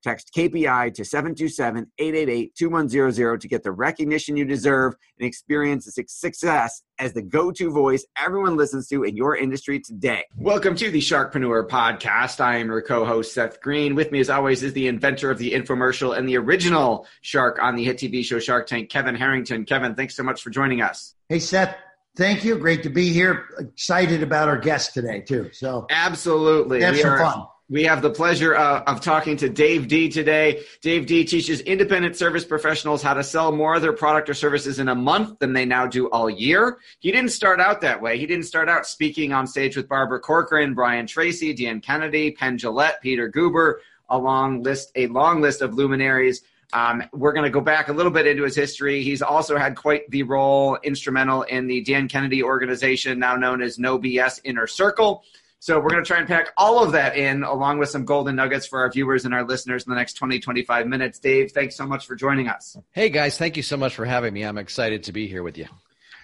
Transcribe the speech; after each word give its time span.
Text 0.00 0.30
KPI 0.32 0.94
to 0.94 1.04
727 1.04 1.90
888 1.98 2.54
2100 2.54 3.40
to 3.40 3.48
get 3.48 3.64
the 3.64 3.72
recognition 3.72 4.36
you 4.36 4.44
deserve 4.44 4.94
and 5.18 5.26
experience 5.26 5.86
the 5.86 6.04
success 6.06 6.82
as 7.00 7.14
the 7.14 7.22
go 7.22 7.50
to 7.50 7.70
voice 7.72 8.06
everyone 8.16 8.56
listens 8.56 8.86
to 8.88 9.02
in 9.02 9.16
your 9.16 9.36
industry 9.36 9.80
today. 9.80 10.22
Welcome 10.36 10.76
to 10.76 10.92
the 10.92 11.00
Sharkpreneur 11.00 11.66
Podcast. 11.68 12.40
I 12.40 12.58
am 12.58 12.68
your 12.68 12.80
co 12.80 13.04
host, 13.04 13.34
Seth 13.34 13.60
Greene. 13.60 13.96
With 13.96 14.12
me, 14.12 14.20
as 14.20 14.30
always, 14.30 14.62
is 14.62 14.72
the 14.72 14.86
inventor 14.86 15.32
of 15.32 15.38
the 15.38 15.52
infomercial 15.52 16.16
and 16.16 16.28
the 16.28 16.36
original 16.38 17.04
shark 17.22 17.58
on 17.60 17.74
the 17.74 17.82
hit 17.82 17.96
TV 17.98 18.24
show 18.24 18.38
Shark 18.38 18.68
Tank, 18.68 18.90
Kevin 18.90 19.16
Harrington. 19.16 19.64
Kevin, 19.64 19.96
thanks 19.96 20.14
so 20.14 20.22
much 20.22 20.42
for 20.42 20.50
joining 20.50 20.80
us. 20.80 21.16
Hey, 21.28 21.40
Seth. 21.40 21.74
Thank 22.16 22.44
you. 22.44 22.56
Great 22.56 22.84
to 22.84 22.88
be 22.88 23.12
here. 23.12 23.46
Excited 23.58 24.22
about 24.22 24.48
our 24.48 24.58
guest 24.58 24.94
today, 24.94 25.22
too. 25.22 25.50
So, 25.52 25.86
absolutely. 25.90 26.82
Have 26.82 26.94
we 26.94 27.00
some 27.02 27.10
are- 27.10 27.18
fun 27.18 27.46
we 27.70 27.84
have 27.84 28.00
the 28.00 28.10
pleasure 28.10 28.56
uh, 28.56 28.82
of 28.86 29.00
talking 29.00 29.36
to 29.36 29.48
Dave 29.48 29.88
Dee 29.88 30.08
today. 30.08 30.62
Dave 30.80 31.06
Dee 31.06 31.24
teaches 31.24 31.60
independent 31.60 32.16
service 32.16 32.44
professionals 32.44 33.02
how 33.02 33.12
to 33.12 33.22
sell 33.22 33.52
more 33.52 33.74
of 33.74 33.82
their 33.82 33.92
product 33.92 34.30
or 34.30 34.34
services 34.34 34.78
in 34.78 34.88
a 34.88 34.94
month 34.94 35.38
than 35.38 35.52
they 35.52 35.66
now 35.66 35.86
do 35.86 36.08
all 36.08 36.30
year. 36.30 36.78
He 37.00 37.12
didn't 37.12 37.30
start 37.30 37.60
out 37.60 37.82
that 37.82 38.00
way. 38.00 38.18
He 38.18 38.26
didn't 38.26 38.46
start 38.46 38.70
out 38.70 38.86
speaking 38.86 39.34
on 39.34 39.46
stage 39.46 39.76
with 39.76 39.86
Barbara 39.86 40.20
Corcoran, 40.20 40.74
Brian 40.74 41.06
Tracy, 41.06 41.52
Dan 41.52 41.80
Kennedy, 41.80 42.30
Penn 42.30 42.56
Jillette, 42.56 43.00
Peter 43.02 43.30
Guber, 43.30 43.74
a 44.08 44.16
long 44.16 44.62
list, 44.62 44.90
a 44.96 45.06
long 45.08 45.42
list 45.42 45.60
of 45.60 45.74
luminaries. 45.74 46.42
Um, 46.72 47.02
we're 47.12 47.32
going 47.32 47.44
to 47.44 47.50
go 47.50 47.60
back 47.60 47.88
a 47.88 47.92
little 47.92 48.12
bit 48.12 48.26
into 48.26 48.44
his 48.44 48.54
history. 48.54 49.02
He's 49.02 49.22
also 49.22 49.56
had 49.56 49.76
quite 49.76 50.10
the 50.10 50.22
role 50.22 50.78
instrumental 50.82 51.42
in 51.42 51.66
the 51.66 51.82
Dan 51.82 52.08
Kennedy 52.08 52.42
organization, 52.42 53.18
now 53.18 53.36
known 53.36 53.60
as 53.62 53.78
No 53.78 53.98
BS 53.98 54.40
Inner 54.44 54.66
Circle. 54.66 55.22
So 55.60 55.80
we're 55.80 55.90
going 55.90 56.04
to 56.04 56.06
try 56.06 56.18
and 56.18 56.28
pack 56.28 56.50
all 56.56 56.82
of 56.82 56.92
that 56.92 57.16
in 57.16 57.42
along 57.42 57.78
with 57.78 57.88
some 57.88 58.04
golden 58.04 58.36
nuggets 58.36 58.66
for 58.66 58.80
our 58.80 58.90
viewers 58.90 59.24
and 59.24 59.34
our 59.34 59.44
listeners 59.44 59.84
in 59.84 59.90
the 59.90 59.96
next 59.96 60.14
20, 60.14 60.38
25 60.38 60.86
minutes. 60.86 61.18
Dave, 61.18 61.50
thanks 61.52 61.76
so 61.76 61.86
much 61.86 62.06
for 62.06 62.14
joining 62.14 62.48
us. 62.48 62.76
Hey, 62.92 63.08
guys. 63.08 63.36
Thank 63.36 63.56
you 63.56 63.62
so 63.62 63.76
much 63.76 63.94
for 63.94 64.04
having 64.04 64.32
me. 64.32 64.44
I'm 64.44 64.58
excited 64.58 65.04
to 65.04 65.12
be 65.12 65.26
here 65.26 65.42
with 65.42 65.58
you. 65.58 65.66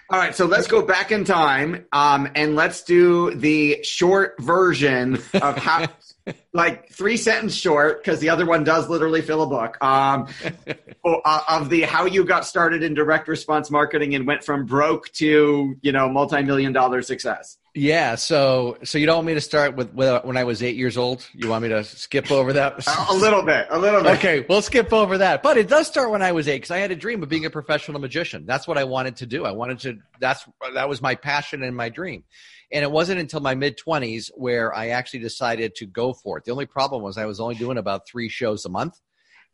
All 0.07 0.19
right, 0.19 0.35
so 0.35 0.45
let's 0.45 0.67
go 0.67 0.83
back 0.83 1.11
in 1.11 1.23
time 1.23 1.87
um, 1.91 2.29
and 2.35 2.55
let's 2.55 2.83
do 2.83 3.33
the 3.33 3.83
short 3.83 4.39
version 4.39 5.15
of 5.33 5.57
how, 5.57 5.87
like 6.53 6.89
three 6.89 7.17
sentence 7.17 7.53
short, 7.53 8.03
because 8.03 8.19
the 8.19 8.29
other 8.29 8.45
one 8.45 8.63
does 8.63 8.89
literally 8.89 9.21
fill 9.21 9.43
a 9.43 9.47
book. 9.47 9.81
Um, 9.83 10.27
uh, 11.05 11.41
of 11.47 11.69
the 11.69 11.81
how 11.81 12.05
you 12.05 12.25
got 12.25 12.45
started 12.45 12.83
in 12.83 12.93
direct 12.93 13.27
response 13.27 13.69
marketing 13.69 14.15
and 14.15 14.25
went 14.25 14.43
from 14.43 14.65
broke 14.65 15.11
to 15.13 15.75
you 15.81 15.91
know 15.91 16.09
multi 16.09 16.41
million 16.43 16.73
dollar 16.73 17.01
success. 17.01 17.57
Yeah, 17.77 18.15
so 18.15 18.77
so 18.83 18.97
you 18.97 19.05
don't 19.05 19.17
want 19.17 19.27
me 19.27 19.33
to 19.33 19.41
start 19.41 19.75
with, 19.75 19.93
with 19.93 20.23
when 20.23 20.37
I 20.37 20.45
was 20.45 20.63
eight 20.63 20.77
years 20.77 20.97
old? 20.97 21.27
You 21.33 21.49
want 21.49 21.63
me 21.63 21.69
to 21.69 21.83
skip 21.83 22.31
over 22.31 22.53
that? 22.53 22.87
a 23.09 23.13
little 23.13 23.43
bit, 23.43 23.67
a 23.69 23.77
little 23.77 24.01
bit. 24.01 24.17
Okay, 24.17 24.45
we'll 24.47 24.61
skip 24.61 24.93
over 24.93 25.17
that. 25.17 25.43
But 25.43 25.57
it 25.57 25.67
does 25.67 25.85
start 25.85 26.09
when 26.09 26.21
I 26.21 26.31
was 26.31 26.47
eight 26.47 26.57
because 26.57 26.71
I 26.71 26.77
had 26.77 26.91
a 26.91 26.95
dream 26.95 27.21
of 27.21 27.27
being 27.27 27.45
a 27.45 27.49
professional 27.49 27.99
magician. 27.99 28.45
That's 28.45 28.65
what 28.65 28.77
I 28.77 28.85
wanted 28.85 29.17
to 29.17 29.25
do. 29.25 29.45
I 29.45 29.51
wanted 29.51 29.79
to. 29.79 29.97
That's 30.21 30.45
that 30.73 30.87
was 30.87 31.01
my 31.01 31.15
passion 31.15 31.63
and 31.63 31.75
my 31.75 31.89
dream. 31.89 32.23
And 32.71 32.83
it 32.83 32.91
wasn't 32.91 33.19
until 33.19 33.39
my 33.39 33.55
mid 33.55 33.77
twenties 33.77 34.31
where 34.35 34.73
I 34.73 34.89
actually 34.89 35.19
decided 35.19 35.75
to 35.75 35.85
go 35.85 36.13
for 36.13 36.37
it. 36.37 36.45
The 36.45 36.51
only 36.51 36.65
problem 36.65 37.03
was 37.03 37.17
I 37.17 37.25
was 37.25 37.39
only 37.39 37.55
doing 37.55 37.77
about 37.77 38.07
three 38.07 38.29
shows 38.29 38.65
a 38.65 38.69
month 38.69 38.99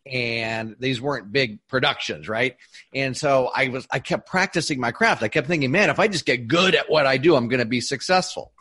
and 0.05 0.75
these 0.79 0.99
weren't 0.99 1.31
big 1.31 1.59
productions 1.67 2.27
right? 2.27 2.57
And 2.93 3.15
so 3.15 3.51
i 3.55 3.67
was 3.67 3.87
i 3.91 3.99
kept 3.99 4.27
practicing 4.27 4.79
my 4.79 4.91
craft. 4.91 5.23
I 5.23 5.27
kept 5.27 5.47
thinking 5.47 5.71
man 5.71 5.89
if 5.89 5.99
i 5.99 6.07
just 6.07 6.25
get 6.25 6.47
good 6.47 6.75
at 6.75 6.89
what 6.89 7.05
i 7.05 7.17
do 7.17 7.35
i'm 7.35 7.47
going 7.47 7.59
to 7.59 7.65
be 7.65 7.81
successful. 7.81 8.51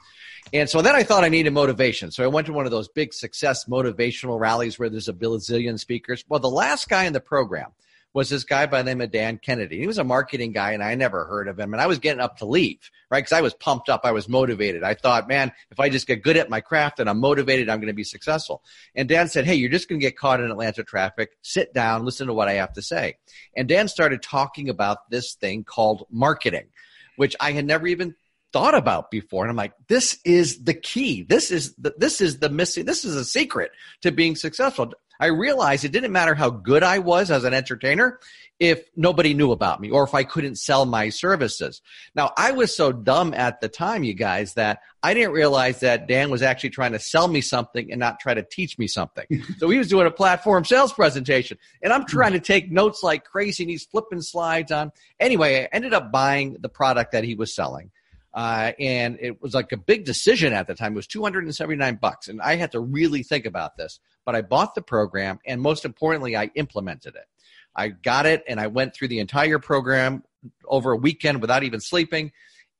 And 0.52 0.68
so 0.68 0.82
then 0.82 0.94
i 0.94 1.02
thought 1.02 1.24
i 1.24 1.28
needed 1.28 1.52
motivation. 1.52 2.10
So 2.10 2.24
i 2.24 2.26
went 2.26 2.46
to 2.48 2.52
one 2.52 2.66
of 2.66 2.70
those 2.70 2.88
big 2.88 3.14
success 3.14 3.64
motivational 3.66 4.38
rallies 4.38 4.78
where 4.78 4.90
there's 4.90 5.08
a 5.08 5.14
bazillion 5.14 5.78
speakers. 5.78 6.24
Well 6.28 6.40
the 6.40 6.50
last 6.50 6.88
guy 6.88 7.04
in 7.04 7.12
the 7.12 7.20
program 7.20 7.70
was 8.12 8.28
this 8.28 8.44
guy 8.44 8.66
by 8.66 8.82
the 8.82 8.90
name 8.90 9.00
of 9.00 9.12
Dan 9.12 9.38
Kennedy. 9.38 9.78
He 9.78 9.86
was 9.86 9.98
a 9.98 10.04
marketing 10.04 10.52
guy, 10.52 10.72
and 10.72 10.82
I 10.82 10.94
never 10.96 11.24
heard 11.24 11.46
of 11.46 11.58
him. 11.58 11.72
And 11.72 11.80
I 11.80 11.86
was 11.86 12.00
getting 12.00 12.20
up 12.20 12.38
to 12.38 12.44
leave, 12.44 12.90
right? 13.10 13.20
Because 13.20 13.32
I 13.32 13.40
was 13.40 13.54
pumped 13.54 13.88
up. 13.88 14.00
I 14.04 14.10
was 14.10 14.28
motivated. 14.28 14.82
I 14.82 14.94
thought, 14.94 15.28
man, 15.28 15.52
if 15.70 15.78
I 15.78 15.88
just 15.88 16.08
get 16.08 16.22
good 16.22 16.36
at 16.36 16.50
my 16.50 16.60
craft 16.60 16.98
and 16.98 17.08
I'm 17.08 17.20
motivated, 17.20 17.68
I'm 17.68 17.78
going 17.78 17.86
to 17.86 17.94
be 17.94 18.04
successful. 18.04 18.62
And 18.96 19.08
Dan 19.08 19.28
said, 19.28 19.44
hey, 19.44 19.54
you're 19.54 19.70
just 19.70 19.88
going 19.88 20.00
to 20.00 20.06
get 20.06 20.16
caught 20.16 20.40
in 20.40 20.50
Atlanta 20.50 20.82
traffic. 20.82 21.30
Sit 21.42 21.72
down, 21.72 22.04
listen 22.04 22.26
to 22.26 22.34
what 22.34 22.48
I 22.48 22.54
have 22.54 22.72
to 22.72 22.82
say. 22.82 23.16
And 23.56 23.68
Dan 23.68 23.86
started 23.86 24.22
talking 24.22 24.68
about 24.68 25.08
this 25.10 25.34
thing 25.34 25.62
called 25.62 26.06
marketing, 26.10 26.66
which 27.16 27.36
I 27.38 27.52
had 27.52 27.64
never 27.64 27.86
even 27.86 28.16
thought 28.52 28.74
about 28.74 29.12
before 29.12 29.44
and 29.44 29.50
i'm 29.50 29.56
like 29.56 29.74
this 29.86 30.18
is 30.24 30.64
the 30.64 30.74
key 30.74 31.22
this 31.22 31.52
is 31.52 31.72
the, 31.76 31.94
this 31.98 32.20
is 32.20 32.40
the 32.40 32.48
missing 32.48 32.84
this 32.84 33.04
is 33.04 33.14
a 33.14 33.24
secret 33.24 33.70
to 34.02 34.10
being 34.10 34.34
successful 34.34 34.92
I 35.20 35.26
realized 35.26 35.84
it 35.84 35.92
didn't 35.92 36.12
matter 36.12 36.34
how 36.34 36.50
good 36.50 36.82
I 36.82 36.98
was 36.98 37.30
as 37.30 37.44
an 37.44 37.52
entertainer 37.52 38.18
if 38.58 38.88
nobody 38.96 39.32
knew 39.32 39.52
about 39.52 39.80
me 39.80 39.90
or 39.90 40.02
if 40.04 40.14
I 40.14 40.24
couldn't 40.24 40.56
sell 40.56 40.84
my 40.84 41.08
services. 41.08 41.80
Now, 42.14 42.32
I 42.36 42.52
was 42.52 42.74
so 42.74 42.92
dumb 42.92 43.32
at 43.34 43.60
the 43.60 43.68
time, 43.68 44.02
you 44.02 44.14
guys, 44.14 44.54
that 44.54 44.80
I 45.02 45.14
didn't 45.14 45.32
realize 45.32 45.80
that 45.80 46.08
Dan 46.08 46.30
was 46.30 46.42
actually 46.42 46.70
trying 46.70 46.92
to 46.92 46.98
sell 46.98 47.28
me 47.28 47.40
something 47.40 47.90
and 47.90 47.98
not 47.98 48.20
try 48.20 48.34
to 48.34 48.42
teach 48.42 48.78
me 48.78 48.86
something. 48.86 49.26
so 49.58 49.68
he 49.68 49.78
was 49.78 49.88
doing 49.88 50.06
a 50.06 50.10
platform 50.10 50.64
sales 50.64 50.92
presentation 50.92 51.58
and 51.82 51.92
I'm 51.92 52.06
trying 52.06 52.32
to 52.32 52.40
take 52.40 52.70
notes 52.70 53.02
like 53.02 53.24
crazy 53.24 53.62
and 53.64 53.70
he's 53.70 53.84
flipping 53.84 54.22
slides 54.22 54.72
on. 54.72 54.90
Anyway, 55.18 55.62
I 55.62 55.68
ended 55.72 55.94
up 55.94 56.10
buying 56.10 56.56
the 56.60 56.68
product 56.68 57.12
that 57.12 57.24
he 57.24 57.34
was 57.34 57.54
selling. 57.54 57.90
Uh, 58.32 58.72
and 58.78 59.18
it 59.20 59.42
was 59.42 59.54
like 59.54 59.72
a 59.72 59.76
big 59.76 60.04
decision 60.04 60.52
at 60.52 60.66
the 60.66 60.74
time. 60.74 60.92
It 60.92 60.96
was 60.96 61.06
279 61.08 61.98
bucks, 62.00 62.28
and 62.28 62.40
I 62.40 62.56
had 62.56 62.72
to 62.72 62.80
really 62.80 63.22
think 63.22 63.44
about 63.44 63.76
this. 63.76 63.98
But 64.24 64.36
I 64.36 64.42
bought 64.42 64.74
the 64.74 64.82
program, 64.82 65.40
and 65.46 65.60
most 65.60 65.84
importantly, 65.84 66.36
I 66.36 66.50
implemented 66.54 67.16
it. 67.16 67.24
I 67.74 67.88
got 67.88 68.26
it, 68.26 68.44
and 68.48 68.60
I 68.60 68.68
went 68.68 68.94
through 68.94 69.08
the 69.08 69.18
entire 69.18 69.58
program 69.58 70.22
over 70.66 70.92
a 70.92 70.96
weekend 70.96 71.40
without 71.40 71.64
even 71.64 71.80
sleeping. 71.80 72.32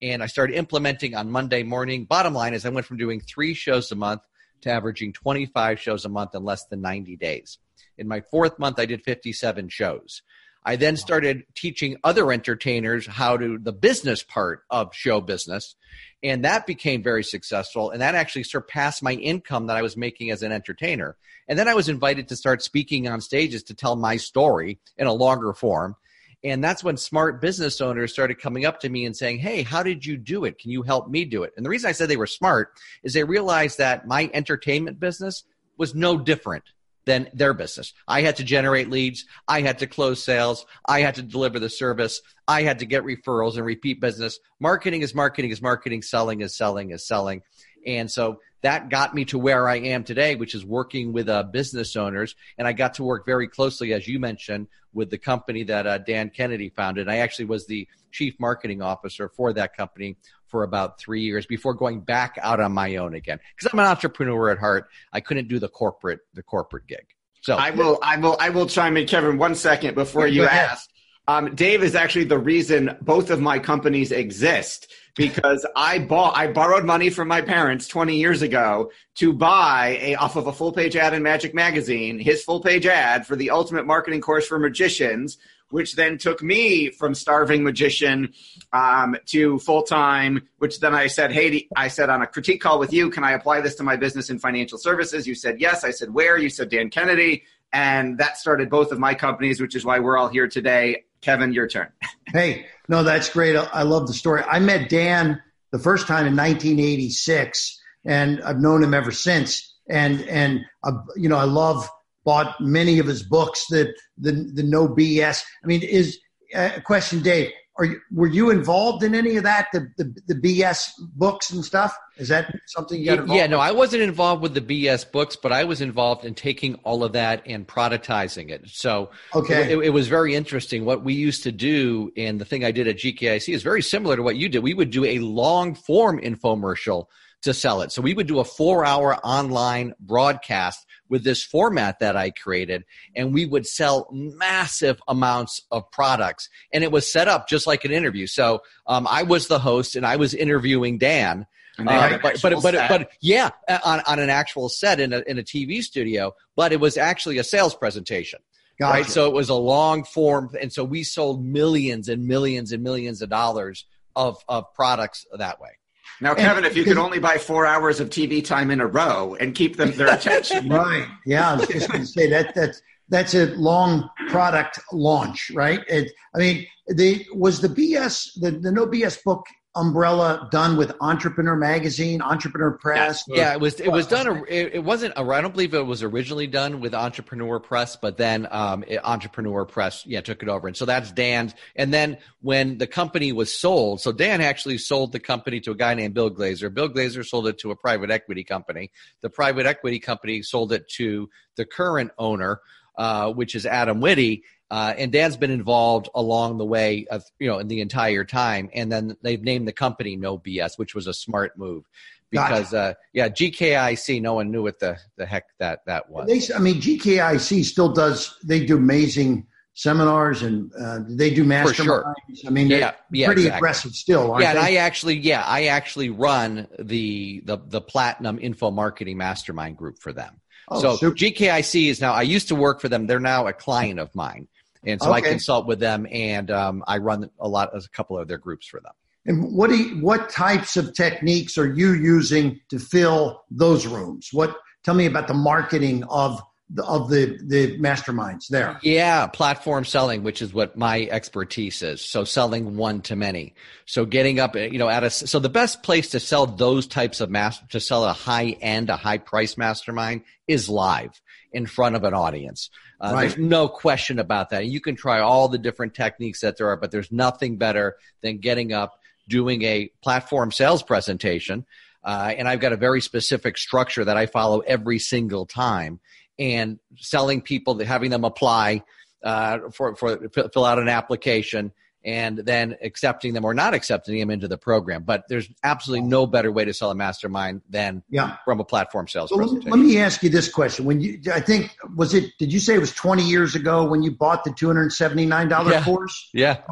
And 0.02 0.22
I 0.22 0.26
started 0.26 0.56
implementing 0.56 1.14
on 1.14 1.30
Monday 1.30 1.62
morning. 1.62 2.04
Bottom 2.04 2.32
line 2.32 2.54
is, 2.54 2.64
I 2.64 2.70
went 2.70 2.86
from 2.86 2.96
doing 2.96 3.20
three 3.20 3.52
shows 3.52 3.92
a 3.92 3.96
month 3.96 4.22
to 4.62 4.70
averaging 4.70 5.12
25 5.12 5.80
shows 5.80 6.04
a 6.04 6.08
month 6.08 6.34
in 6.34 6.44
less 6.44 6.66
than 6.66 6.80
90 6.80 7.16
days. 7.16 7.58
In 7.98 8.08
my 8.08 8.22
fourth 8.30 8.58
month, 8.58 8.78
I 8.78 8.86
did 8.86 9.02
57 9.02 9.68
shows. 9.68 10.22
I 10.64 10.76
then 10.76 10.96
started 10.96 11.44
teaching 11.54 11.96
other 12.04 12.30
entertainers 12.30 13.06
how 13.06 13.36
to 13.36 13.58
the 13.58 13.72
business 13.72 14.22
part 14.22 14.64
of 14.70 14.94
show 14.94 15.20
business. 15.20 15.74
And 16.22 16.44
that 16.44 16.66
became 16.66 17.02
very 17.02 17.24
successful. 17.24 17.90
And 17.90 18.02
that 18.02 18.14
actually 18.14 18.44
surpassed 18.44 19.02
my 19.02 19.12
income 19.12 19.68
that 19.68 19.76
I 19.76 19.82
was 19.82 19.96
making 19.96 20.30
as 20.30 20.42
an 20.42 20.52
entertainer. 20.52 21.16
And 21.48 21.58
then 21.58 21.66
I 21.66 21.74
was 21.74 21.88
invited 21.88 22.28
to 22.28 22.36
start 22.36 22.62
speaking 22.62 23.08
on 23.08 23.22
stages 23.22 23.62
to 23.64 23.74
tell 23.74 23.96
my 23.96 24.16
story 24.16 24.78
in 24.98 25.06
a 25.06 25.12
longer 25.12 25.54
form. 25.54 25.96
And 26.44 26.62
that's 26.62 26.84
when 26.84 26.96
smart 26.96 27.40
business 27.40 27.80
owners 27.80 28.12
started 28.12 28.38
coming 28.38 28.64
up 28.64 28.80
to 28.80 28.88
me 28.88 29.04
and 29.04 29.16
saying, 29.16 29.38
Hey, 29.38 29.62
how 29.62 29.82
did 29.82 30.04
you 30.04 30.16
do 30.16 30.44
it? 30.44 30.58
Can 30.58 30.70
you 30.70 30.82
help 30.82 31.08
me 31.08 31.24
do 31.24 31.42
it? 31.42 31.52
And 31.56 31.64
the 31.64 31.70
reason 31.70 31.88
I 31.88 31.92
said 31.92 32.08
they 32.08 32.16
were 32.16 32.26
smart 32.26 32.72
is 33.02 33.12
they 33.12 33.24
realized 33.24 33.78
that 33.78 34.06
my 34.06 34.30
entertainment 34.32 35.00
business 35.00 35.44
was 35.76 35.94
no 35.94 36.18
different 36.18 36.64
than 37.10 37.28
their 37.34 37.52
business. 37.52 37.92
I 38.06 38.20
had 38.20 38.36
to 38.36 38.44
generate 38.44 38.88
leads. 38.88 39.24
I 39.48 39.62
had 39.62 39.80
to 39.80 39.88
close 39.88 40.22
sales. 40.22 40.64
I 40.86 41.00
had 41.00 41.16
to 41.16 41.22
deliver 41.22 41.58
the 41.58 41.68
service. 41.68 42.22
I 42.46 42.62
had 42.62 42.78
to 42.78 42.86
get 42.86 43.02
referrals 43.02 43.56
and 43.56 43.66
repeat 43.66 44.00
business. 44.00 44.38
Marketing 44.60 45.02
is 45.02 45.12
marketing 45.12 45.50
is 45.50 45.60
marketing. 45.60 46.02
Selling 46.02 46.40
is 46.40 46.56
selling 46.56 46.92
is 46.92 47.04
selling. 47.04 47.42
And 47.84 48.08
so 48.08 48.38
that 48.62 48.88
got 48.88 49.14
me 49.14 49.24
to 49.26 49.38
where 49.38 49.68
I 49.68 49.76
am 49.76 50.04
today, 50.04 50.34
which 50.34 50.54
is 50.54 50.64
working 50.64 51.12
with 51.12 51.28
uh, 51.28 51.44
business 51.44 51.96
owners. 51.96 52.34
And 52.58 52.66
I 52.68 52.72
got 52.72 52.94
to 52.94 53.04
work 53.04 53.24
very 53.24 53.48
closely, 53.48 53.92
as 53.92 54.06
you 54.06 54.18
mentioned, 54.18 54.68
with 54.92 55.10
the 55.10 55.18
company 55.18 55.62
that 55.64 55.86
uh, 55.86 55.98
Dan 55.98 56.30
Kennedy 56.30 56.68
founded. 56.68 57.08
I 57.08 57.18
actually 57.18 57.46
was 57.46 57.66
the 57.66 57.88
chief 58.12 58.38
marketing 58.38 58.82
officer 58.82 59.28
for 59.28 59.52
that 59.52 59.76
company 59.76 60.16
for 60.46 60.64
about 60.64 60.98
three 60.98 61.22
years 61.22 61.46
before 61.46 61.74
going 61.74 62.00
back 62.00 62.36
out 62.42 62.60
on 62.60 62.72
my 62.72 62.96
own 62.96 63.14
again. 63.14 63.38
Because 63.56 63.72
I'm 63.72 63.78
an 63.78 63.86
entrepreneur 63.86 64.50
at 64.50 64.58
heart, 64.58 64.88
I 65.12 65.20
couldn't 65.20 65.48
do 65.48 65.58
the 65.58 65.68
corporate 65.68 66.20
the 66.34 66.42
corporate 66.42 66.86
gig. 66.86 67.06
So 67.42 67.56
I 67.56 67.70
will 67.70 67.98
I 68.02 68.18
will 68.18 68.36
I 68.38 68.50
will 68.50 68.66
chime 68.66 68.96
in, 68.96 69.06
Kevin, 69.06 69.38
one 69.38 69.54
second 69.54 69.94
before 69.94 70.26
you 70.26 70.44
ask. 70.44 70.89
Um, 71.30 71.54
Dave 71.54 71.84
is 71.84 71.94
actually 71.94 72.24
the 72.24 72.40
reason 72.40 72.96
both 73.02 73.30
of 73.30 73.40
my 73.40 73.60
companies 73.60 74.10
exist 74.10 74.92
because 75.14 75.64
I 75.76 76.00
bought 76.00 76.36
I 76.36 76.48
borrowed 76.48 76.84
money 76.84 77.08
from 77.08 77.28
my 77.28 77.40
parents 77.40 77.86
20 77.86 78.16
years 78.16 78.42
ago 78.42 78.90
to 79.18 79.32
buy 79.32 79.96
a 80.00 80.16
off 80.16 80.34
of 80.34 80.48
a 80.48 80.52
full 80.52 80.72
page 80.72 80.96
ad 80.96 81.14
in 81.14 81.22
Magic 81.22 81.54
Magazine, 81.54 82.18
his 82.18 82.42
full 82.42 82.60
page 82.60 82.84
ad 82.84 83.28
for 83.28 83.36
the 83.36 83.50
ultimate 83.50 83.86
marketing 83.86 84.20
course 84.20 84.48
for 84.48 84.58
magicians, 84.58 85.38
which 85.68 85.94
then 85.94 86.18
took 86.18 86.42
me 86.42 86.90
from 86.90 87.14
starving 87.14 87.62
magician 87.62 88.32
um, 88.72 89.14
to 89.26 89.60
full 89.60 89.84
time. 89.84 90.48
Which 90.58 90.80
then 90.80 90.96
I 90.96 91.06
said, 91.06 91.30
"Hey, 91.30 91.68
I 91.76 91.86
said 91.86 92.10
on 92.10 92.22
a 92.22 92.26
critique 92.26 92.60
call 92.60 92.80
with 92.80 92.92
you, 92.92 93.08
can 93.08 93.22
I 93.22 93.32
apply 93.32 93.60
this 93.60 93.76
to 93.76 93.84
my 93.84 93.94
business 93.94 94.30
in 94.30 94.40
financial 94.40 94.78
services?" 94.78 95.28
You 95.28 95.36
said 95.36 95.60
yes. 95.60 95.84
I 95.84 95.92
said 95.92 96.12
where? 96.12 96.38
You 96.38 96.50
said 96.50 96.70
Dan 96.70 96.90
Kennedy, 96.90 97.44
and 97.72 98.18
that 98.18 98.36
started 98.36 98.70
both 98.70 98.92
of 98.92 98.98
my 98.98 99.14
companies, 99.14 99.60
which 99.60 99.74
is 99.74 99.84
why 99.84 99.98
we're 100.00 100.18
all 100.18 100.28
here 100.28 100.48
today. 100.48 101.04
Kevin, 101.20 101.52
your 101.52 101.68
turn. 101.68 101.88
hey, 102.26 102.66
no, 102.88 103.02
that's 103.02 103.28
great. 103.28 103.56
I 103.56 103.82
love 103.82 104.06
the 104.06 104.14
story. 104.14 104.42
I 104.42 104.58
met 104.58 104.88
Dan 104.88 105.40
the 105.70 105.78
first 105.78 106.06
time 106.06 106.26
in 106.26 106.36
1986, 106.36 107.80
and 108.04 108.42
I've 108.42 108.58
known 108.58 108.82
him 108.82 108.94
ever 108.94 109.12
since. 109.12 109.74
And 109.88 110.22
and 110.22 110.60
uh, 110.84 110.92
you 111.16 111.28
know, 111.28 111.36
I 111.36 111.44
love 111.44 111.88
bought 112.24 112.60
many 112.60 112.98
of 112.98 113.06
his 113.06 113.22
books. 113.22 113.66
The 113.68 113.94
the 114.18 114.32
the 114.32 114.62
no 114.62 114.88
BS. 114.88 115.42
I 115.62 115.66
mean, 115.66 115.82
is 115.82 116.18
uh, 116.54 116.70
question, 116.84 117.22
Dave? 117.22 117.50
Are 117.80 117.86
you, 117.86 118.00
were 118.12 118.26
you 118.26 118.50
involved 118.50 119.02
in 119.04 119.14
any 119.14 119.36
of 119.36 119.44
that? 119.44 119.68
The, 119.72 119.90
the, 119.96 120.14
the 120.26 120.34
BS 120.34 120.90
books 121.14 121.50
and 121.50 121.64
stuff. 121.64 121.96
Is 122.18 122.28
that 122.28 122.54
something 122.66 123.00
you 123.00 123.06
got 123.06 123.20
involved? 123.20 123.38
Yeah, 123.38 123.46
no, 123.46 123.58
I 123.58 123.70
wasn't 123.70 124.02
involved 124.02 124.42
with 124.42 124.52
the 124.52 124.60
BS 124.60 125.10
books, 125.10 125.34
but 125.34 125.50
I 125.50 125.64
was 125.64 125.80
involved 125.80 126.26
in 126.26 126.34
taking 126.34 126.74
all 126.84 127.02
of 127.02 127.14
that 127.14 127.42
and 127.46 127.66
productizing 127.66 128.50
it. 128.50 128.68
So 128.68 129.12
okay, 129.34 129.72
it, 129.72 129.78
it 129.78 129.90
was 129.94 130.08
very 130.08 130.34
interesting. 130.34 130.84
What 130.84 131.02
we 131.02 131.14
used 131.14 131.42
to 131.44 131.52
do, 131.52 132.12
and 132.18 132.38
the 132.38 132.44
thing 132.44 132.66
I 132.66 132.70
did 132.70 132.86
at 132.86 132.96
GKIC 132.96 133.54
is 133.54 133.62
very 133.62 133.80
similar 133.80 134.14
to 134.14 134.22
what 134.22 134.36
you 134.36 134.50
did. 134.50 134.62
We 134.62 134.74
would 134.74 134.90
do 134.90 135.06
a 135.06 135.18
long 135.20 135.74
form 135.74 136.20
infomercial 136.20 137.06
to 137.42 137.54
sell 137.54 137.82
it. 137.82 137.92
So 137.92 138.02
we 138.02 138.14
would 138.14 138.26
do 138.26 138.40
a 138.40 138.44
four 138.44 138.84
hour 138.84 139.16
online 139.16 139.94
broadcast 140.00 140.86
with 141.08 141.24
this 141.24 141.42
format 141.42 141.98
that 142.00 142.16
I 142.16 142.30
created, 142.30 142.84
and 143.16 143.32
we 143.32 143.46
would 143.46 143.66
sell 143.66 144.08
massive 144.12 145.00
amounts 145.08 145.62
of 145.70 145.90
products. 145.90 146.48
And 146.72 146.84
it 146.84 146.92
was 146.92 147.10
set 147.10 147.28
up 147.28 147.48
just 147.48 147.66
like 147.66 147.84
an 147.84 147.92
interview. 147.92 148.26
So 148.26 148.60
um, 148.86 149.06
I 149.08 149.22
was 149.22 149.48
the 149.48 149.58
host, 149.58 149.96
and 149.96 150.06
I 150.06 150.16
was 150.16 150.34
interviewing 150.34 150.98
Dan. 150.98 151.46
Uh, 151.78 152.18
but 152.22 152.40
but 152.42 152.62
but, 152.62 152.74
but 152.88 153.10
yeah, 153.22 153.50
on, 153.84 154.00
on 154.06 154.18
an 154.18 154.28
actual 154.28 154.68
set 154.68 155.00
in 155.00 155.12
a 155.12 155.22
in 155.26 155.38
a 155.38 155.42
TV 155.42 155.82
studio, 155.82 156.34
but 156.56 156.72
it 156.72 156.80
was 156.80 156.98
actually 156.98 157.38
a 157.38 157.44
sales 157.44 157.74
presentation. 157.74 158.40
Gotcha. 158.78 158.98
Right, 158.98 159.06
so 159.06 159.26
it 159.26 159.34
was 159.34 159.50
a 159.50 159.54
long 159.54 160.04
form, 160.04 160.50
and 160.60 160.72
so 160.72 160.84
we 160.84 161.04
sold 161.04 161.44
millions 161.44 162.08
and 162.08 162.26
millions 162.26 162.72
and 162.72 162.82
millions 162.82 163.22
of 163.22 163.30
dollars 163.30 163.86
of 164.14 164.42
of 164.48 164.72
products 164.74 165.26
that 165.32 165.60
way. 165.60 165.70
Now, 166.20 166.34
Kevin, 166.34 166.64
and, 166.64 166.66
if 166.66 166.76
you 166.76 166.84
could 166.84 166.98
only 166.98 167.18
buy 167.18 167.38
four 167.38 167.64
hours 167.66 167.98
of 167.98 168.10
TV 168.10 168.44
time 168.44 168.70
in 168.70 168.80
a 168.80 168.86
row 168.86 169.36
and 169.40 169.54
keep 169.54 169.76
them 169.76 169.92
their 169.92 170.12
attention, 170.12 170.68
right? 170.70 171.06
Yeah, 171.24 171.52
I 171.52 171.56
was 171.56 171.68
just 171.68 171.88
going 171.88 172.02
to 172.02 172.06
say 172.06 172.28
that 172.28 172.54
that's 172.54 172.82
that's 173.08 173.34
a 173.34 173.46
long 173.56 174.08
product 174.28 174.78
launch, 174.92 175.50
right? 175.54 175.80
It, 175.88 176.12
I 176.34 176.38
mean, 176.38 176.66
the 176.88 177.26
was 177.34 177.60
the 177.60 177.68
BS 177.68 178.40
the, 178.40 178.50
the 178.52 178.70
no 178.70 178.86
BS 178.86 179.22
book 179.24 179.46
umbrella 179.76 180.48
done 180.50 180.76
with 180.76 180.92
Entrepreneur 181.00 181.54
Magazine, 181.54 182.20
Entrepreneur 182.20 182.72
Press? 182.72 183.24
Yeah, 183.28 183.36
yeah 183.36 183.52
it 183.52 183.60
was. 183.60 183.80
It 183.80 183.90
was 183.90 184.06
done. 184.06 184.44
It, 184.48 184.74
it, 184.74 184.84
wasn't. 184.84 185.16
I 185.16 185.40
don't 185.40 185.52
believe 185.52 185.74
it 185.74 185.86
was 185.86 186.02
originally 186.02 186.46
done 186.46 186.80
with 186.80 186.94
Entrepreneur 186.94 187.60
Press, 187.60 187.96
but 187.96 188.16
then 188.16 188.48
um, 188.50 188.84
it, 188.86 189.00
Entrepreneur 189.04 189.64
Press, 189.64 190.04
yeah, 190.06 190.20
took 190.20 190.42
it 190.42 190.48
over, 190.48 190.66
and 190.66 190.76
so 190.76 190.84
that's 190.84 191.12
Dan's. 191.12 191.54
And 191.76 191.92
then 191.94 192.18
when 192.40 192.78
the 192.78 192.86
company 192.86 193.32
was 193.32 193.56
sold, 193.56 194.00
so 194.00 194.12
Dan 194.12 194.40
actually 194.40 194.78
sold 194.78 195.12
the 195.12 195.20
company 195.20 195.60
to 195.60 195.70
a 195.70 195.76
guy 195.76 195.94
named 195.94 196.14
Bill 196.14 196.30
Glazer. 196.30 196.72
Bill 196.72 196.88
Glazer 196.88 197.24
sold 197.24 197.46
it 197.46 197.58
to 197.58 197.70
a 197.70 197.76
private 197.76 198.10
equity 198.10 198.44
company. 198.44 198.90
The 199.20 199.30
private 199.30 199.66
equity 199.66 200.00
company 200.00 200.42
sold 200.42 200.72
it 200.72 200.88
to 200.96 201.30
the 201.56 201.64
current 201.64 202.10
owner, 202.18 202.60
uh, 202.98 203.32
which 203.32 203.54
is 203.54 203.66
Adam 203.66 204.00
Witty 204.00 204.44
uh, 204.70 204.94
and 204.96 205.10
Dan's 205.10 205.36
been 205.36 205.50
involved 205.50 206.08
along 206.14 206.58
the 206.58 206.64
way 206.64 207.06
of 207.10 207.24
you 207.38 207.48
know 207.48 207.58
in 207.58 207.68
the 207.68 207.80
entire 207.80 208.24
time, 208.24 208.70
and 208.72 208.90
then 208.90 209.16
they've 209.22 209.42
named 209.42 209.66
the 209.66 209.72
company 209.72 210.16
No 210.16 210.38
BS, 210.38 210.78
which 210.78 210.94
was 210.94 211.06
a 211.06 211.14
smart 211.14 211.58
move 211.58 211.84
because 212.30 212.72
uh, 212.72 212.94
yeah, 213.12 213.28
GKIC, 213.28 214.22
no 214.22 214.34
one 214.34 214.50
knew 214.50 214.62
what 214.62 214.78
the 214.78 214.96
the 215.16 215.26
heck 215.26 215.44
that 215.58 215.80
that 215.86 216.08
was. 216.08 216.28
They, 216.28 216.54
I 216.54 216.58
mean, 216.58 216.80
GKIC 216.80 217.64
still 217.64 217.92
does. 217.92 218.36
They 218.44 218.64
do 218.64 218.76
amazing 218.76 219.46
seminars 219.74 220.42
and 220.42 220.70
uh, 220.78 221.00
they 221.08 221.32
do 221.32 221.44
masterminds. 221.44 221.74
Sure. 221.74 222.14
I 222.46 222.50
mean, 222.50 222.68
yeah, 222.68 222.92
yeah, 223.12 223.26
pretty 223.26 223.42
exactly. 223.42 223.58
aggressive 223.58 223.92
still. 223.92 224.36
yeah, 224.40 224.50
and 224.50 224.58
I 224.58 224.74
actually, 224.74 225.16
yeah, 225.16 225.42
I 225.42 225.66
actually 225.66 226.10
run 226.10 226.68
the 226.78 227.42
the 227.44 227.58
the 227.66 227.80
Platinum 227.80 228.38
Info 228.40 228.70
Marketing 228.70 229.16
Mastermind 229.16 229.76
group 229.76 229.98
for 229.98 230.12
them. 230.12 230.40
Oh, 230.68 230.80
so 230.80 230.96
super. 230.96 231.16
GKIC 231.16 231.88
is 231.88 232.00
now. 232.00 232.12
I 232.12 232.22
used 232.22 232.48
to 232.48 232.54
work 232.54 232.80
for 232.80 232.88
them. 232.88 233.08
They're 233.08 233.18
now 233.18 233.48
a 233.48 233.52
client 233.52 233.98
of 233.98 234.14
mine 234.14 234.46
and 234.84 235.00
so 235.00 235.10
okay. 235.10 235.26
I 235.26 235.30
consult 235.30 235.66
with 235.66 235.80
them, 235.80 236.06
and 236.10 236.50
um, 236.50 236.84
I 236.86 236.98
run 236.98 237.30
a 237.38 237.48
lot, 237.48 237.70
a 237.74 237.82
couple 237.92 238.18
of 238.18 238.28
their 238.28 238.38
groups 238.38 238.66
for 238.66 238.80
them. 238.80 238.92
And 239.26 239.54
what 239.54 239.70
do 239.70 239.76
you, 239.76 240.00
what 240.00 240.30
types 240.30 240.76
of 240.76 240.94
techniques 240.94 241.58
are 241.58 241.70
you 241.70 241.92
using 241.92 242.60
to 242.70 242.78
fill 242.78 243.42
those 243.50 243.86
rooms? 243.86 244.30
What 244.32 244.56
tell 244.82 244.94
me 244.94 245.06
about 245.06 245.28
the 245.28 245.34
marketing 245.34 246.04
of 246.04 246.40
the, 246.72 246.84
of 246.84 247.10
the 247.10 247.38
the 247.44 247.78
masterminds 247.78 248.48
there? 248.48 248.78
Yeah, 248.82 249.26
platform 249.26 249.84
selling, 249.84 250.22
which 250.22 250.40
is 250.40 250.54
what 250.54 250.76
my 250.76 251.02
expertise 251.10 251.82
is. 251.82 252.00
So 252.00 252.24
selling 252.24 252.76
one 252.76 253.02
to 253.02 253.16
many. 253.16 253.54
So 253.84 254.06
getting 254.06 254.40
up, 254.40 254.56
you 254.56 254.78
know, 254.78 254.88
at 254.88 255.04
a 255.04 255.10
so 255.10 255.38
the 255.38 255.48
best 255.50 255.82
place 255.82 256.10
to 256.10 256.20
sell 256.20 256.46
those 256.46 256.86
types 256.86 257.20
of 257.20 257.28
master 257.28 257.66
to 257.70 257.80
sell 257.80 258.04
a 258.04 258.14
high 258.14 258.56
end, 258.60 258.88
a 258.88 258.96
high 258.96 259.18
price 259.18 259.58
mastermind 259.58 260.22
is 260.48 260.68
live 260.68 261.20
in 261.52 261.66
front 261.66 261.96
of 261.96 262.04
an 262.04 262.14
audience. 262.14 262.70
Uh, 263.00 263.12
right. 263.14 263.20
There's 263.22 263.38
no 263.38 263.68
question 263.68 264.18
about 264.18 264.50
that. 264.50 264.66
You 264.66 264.80
can 264.80 264.94
try 264.94 265.20
all 265.20 265.48
the 265.48 265.58
different 265.58 265.94
techniques 265.94 266.40
that 266.40 266.58
there 266.58 266.68
are, 266.68 266.76
but 266.76 266.90
there's 266.90 267.10
nothing 267.10 267.56
better 267.56 267.96
than 268.20 268.38
getting 268.38 268.72
up, 268.72 268.98
doing 269.28 269.62
a 269.62 269.90
platform 270.02 270.52
sales 270.52 270.82
presentation. 270.82 271.64
Uh, 272.04 272.34
and 272.36 272.46
I've 272.48 272.60
got 272.60 272.72
a 272.72 272.76
very 272.76 273.00
specific 273.00 273.58
structure 273.58 274.04
that 274.04 274.16
I 274.16 274.26
follow 274.26 274.60
every 274.60 274.98
single 274.98 275.46
time, 275.46 276.00
and 276.38 276.78
selling 276.96 277.42
people, 277.42 277.78
having 277.78 278.10
them 278.10 278.24
apply 278.24 278.82
uh, 279.22 279.58
for 279.72 279.94
for 279.96 280.28
fill 280.30 280.64
out 280.64 280.78
an 280.78 280.88
application, 280.88 281.72
and 282.04 282.38
then 282.38 282.76
accepting 282.82 283.34
them 283.34 283.44
or 283.44 283.52
not 283.52 283.74
accepting 283.74 284.18
them 284.18 284.30
into 284.30 284.48
the 284.48 284.56
program. 284.56 285.04
But 285.04 285.24
there's 285.28 285.48
absolutely 285.62 286.08
no 286.08 286.26
better 286.26 286.50
way 286.50 286.64
to 286.64 286.72
sell 286.72 286.90
a 286.90 286.94
mastermind 286.94 287.62
than 287.68 288.02
yeah. 288.08 288.36
from 288.44 288.60
a 288.60 288.64
platform 288.64 289.06
sales 289.06 289.30
presentation. 289.30 289.70
Let 289.70 289.80
me 289.80 289.98
ask 289.98 290.22
you 290.22 290.30
this 290.30 290.48
question: 290.48 290.84
When 290.84 291.00
you, 291.00 291.20
I 291.32 291.40
think, 291.40 291.76
was 291.94 292.14
it? 292.14 292.32
Did 292.38 292.52
you 292.52 292.58
say 292.58 292.74
it 292.74 292.80
was 292.80 292.92
20 292.92 293.22
years 293.22 293.54
ago 293.54 293.86
when 293.86 294.02
you 294.02 294.10
bought 294.10 294.44
the 294.44 294.52
279 294.52 295.48
dollar 295.48 295.72
yeah. 295.72 295.84
course? 295.84 296.28
Yeah. 296.32 296.62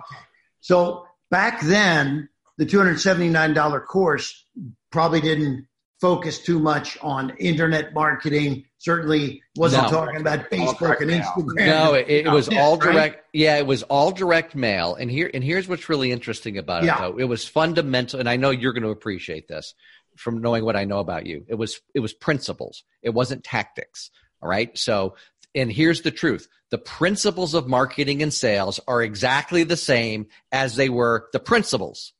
So 0.60 1.06
back 1.30 1.60
then, 1.62 2.28
the 2.56 2.66
279 2.66 3.54
dollar 3.54 3.80
course 3.80 4.44
probably 4.90 5.20
didn't 5.20 5.67
focus 6.00 6.38
too 6.38 6.58
much 6.58 6.98
on 7.02 7.30
internet 7.38 7.92
marketing. 7.92 8.64
Certainly 8.78 9.42
wasn't 9.56 9.84
no. 9.84 9.90
talking 9.90 10.20
about 10.20 10.50
Facebook 10.50 11.00
and 11.00 11.10
Instagram. 11.10 11.66
No, 11.66 11.94
it, 11.94 12.08
it 12.08 12.30
was 12.30 12.48
all 12.48 12.76
direct. 12.76 13.16
Right? 13.16 13.24
Yeah, 13.32 13.56
it 13.56 13.66
was 13.66 13.82
all 13.84 14.12
direct 14.12 14.54
mail. 14.54 14.94
And 14.94 15.10
here 15.10 15.30
and 15.32 15.42
here's 15.42 15.68
what's 15.68 15.88
really 15.88 16.12
interesting 16.12 16.58
about 16.58 16.84
yeah. 16.84 16.96
it 16.96 17.00
though. 17.00 17.18
It 17.18 17.24
was 17.24 17.46
fundamental 17.46 18.20
and 18.20 18.28
I 18.28 18.36
know 18.36 18.50
you're 18.50 18.72
going 18.72 18.84
to 18.84 18.90
appreciate 18.90 19.48
this 19.48 19.74
from 20.16 20.40
knowing 20.40 20.64
what 20.64 20.76
I 20.76 20.84
know 20.84 20.98
about 20.98 21.26
you. 21.26 21.44
It 21.48 21.56
was 21.56 21.80
it 21.94 22.00
was 22.00 22.12
principles. 22.12 22.84
It 23.02 23.10
wasn't 23.10 23.44
tactics. 23.44 24.10
All 24.40 24.48
right? 24.48 24.76
So 24.78 25.16
and 25.54 25.72
here's 25.72 26.02
the 26.02 26.10
truth. 26.12 26.48
The 26.70 26.78
principles 26.78 27.54
of 27.54 27.66
marketing 27.66 28.22
and 28.22 28.32
sales 28.32 28.78
are 28.86 29.02
exactly 29.02 29.64
the 29.64 29.76
same 29.76 30.26
as 30.52 30.76
they 30.76 30.88
were 30.88 31.28
the 31.32 31.40
principles 31.40 32.12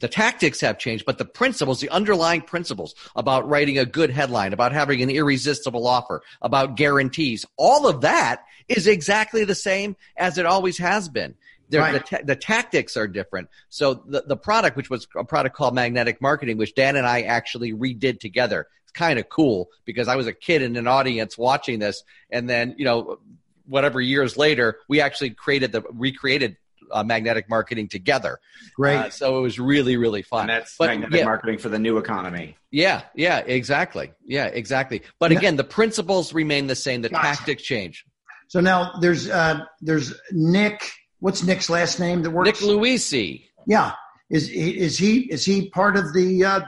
the 0.00 0.08
tactics 0.08 0.60
have 0.60 0.78
changed, 0.78 1.04
but 1.04 1.18
the 1.18 1.24
principles, 1.24 1.80
the 1.80 1.90
underlying 1.90 2.42
principles 2.42 2.94
about 3.16 3.48
writing 3.48 3.78
a 3.78 3.84
good 3.84 4.10
headline, 4.10 4.52
about 4.52 4.72
having 4.72 5.02
an 5.02 5.10
irresistible 5.10 5.86
offer, 5.86 6.22
about 6.42 6.76
guarantees, 6.76 7.44
all 7.56 7.86
of 7.86 8.02
that 8.02 8.44
is 8.68 8.86
exactly 8.86 9.44
the 9.44 9.54
same 9.54 9.96
as 10.16 10.38
it 10.38 10.46
always 10.46 10.78
has 10.78 11.08
been. 11.08 11.34
Right. 11.72 11.92
The, 11.92 12.00
ta- 12.00 12.24
the, 12.24 12.36
tactics 12.36 12.96
are 12.96 13.08
different. 13.08 13.48
So 13.68 13.94
the, 13.94 14.22
the 14.26 14.36
product, 14.36 14.76
which 14.76 14.90
was 14.90 15.08
a 15.16 15.24
product 15.24 15.56
called 15.56 15.74
Magnetic 15.74 16.20
Marketing, 16.20 16.56
which 16.56 16.74
Dan 16.74 16.96
and 16.96 17.06
I 17.06 17.22
actually 17.22 17.72
redid 17.72 18.20
together, 18.20 18.68
it's 18.82 18.92
kind 18.92 19.18
of 19.18 19.28
cool 19.28 19.70
because 19.84 20.06
I 20.06 20.16
was 20.16 20.26
a 20.26 20.32
kid 20.32 20.62
in 20.62 20.76
an 20.76 20.86
audience 20.86 21.38
watching 21.38 21.78
this, 21.78 22.04
and 22.30 22.48
then 22.48 22.74
you 22.78 22.84
know, 22.84 23.18
whatever 23.66 24.00
years 24.00 24.36
later, 24.36 24.78
we 24.88 25.00
actually 25.00 25.30
created 25.30 25.72
the 25.72 25.82
recreated 25.90 26.58
uh, 26.94 27.04
magnetic 27.04 27.48
marketing 27.50 27.88
together. 27.88 28.40
Great. 28.76 28.96
Uh, 28.96 29.10
so 29.10 29.38
it 29.38 29.42
was 29.42 29.58
really, 29.58 29.96
really 29.96 30.22
fun. 30.22 30.42
And 30.42 30.50
that's 30.50 30.76
but, 30.76 30.86
magnetic 30.86 31.18
yeah, 31.18 31.24
marketing 31.24 31.58
for 31.58 31.68
the 31.68 31.78
new 31.78 31.98
economy. 31.98 32.56
Yeah, 32.70 33.02
yeah, 33.14 33.38
exactly. 33.38 34.12
Yeah, 34.24 34.46
exactly. 34.46 35.02
But 35.18 35.32
again, 35.32 35.56
the 35.56 35.64
principles 35.64 36.32
remain 36.32 36.66
the 36.66 36.74
same. 36.74 37.02
The 37.02 37.10
gotcha. 37.10 37.36
tactics 37.36 37.62
change. 37.62 38.04
So 38.48 38.60
now 38.60 38.92
there's 39.00 39.28
uh, 39.28 39.64
there's 39.80 40.14
Nick. 40.32 40.90
What's 41.20 41.42
Nick's 41.42 41.68
last 41.68 41.98
name 42.00 42.22
that 42.22 42.30
works? 42.30 42.60
Nick 42.60 42.62
Loise. 42.62 43.40
Yeah. 43.66 43.92
Is 44.30 44.48
is 44.48 44.96
he 44.96 45.20
is 45.30 45.44
he 45.44 45.68
part 45.68 45.96
of 45.96 46.14
the 46.14 46.44
uh, 46.44 46.60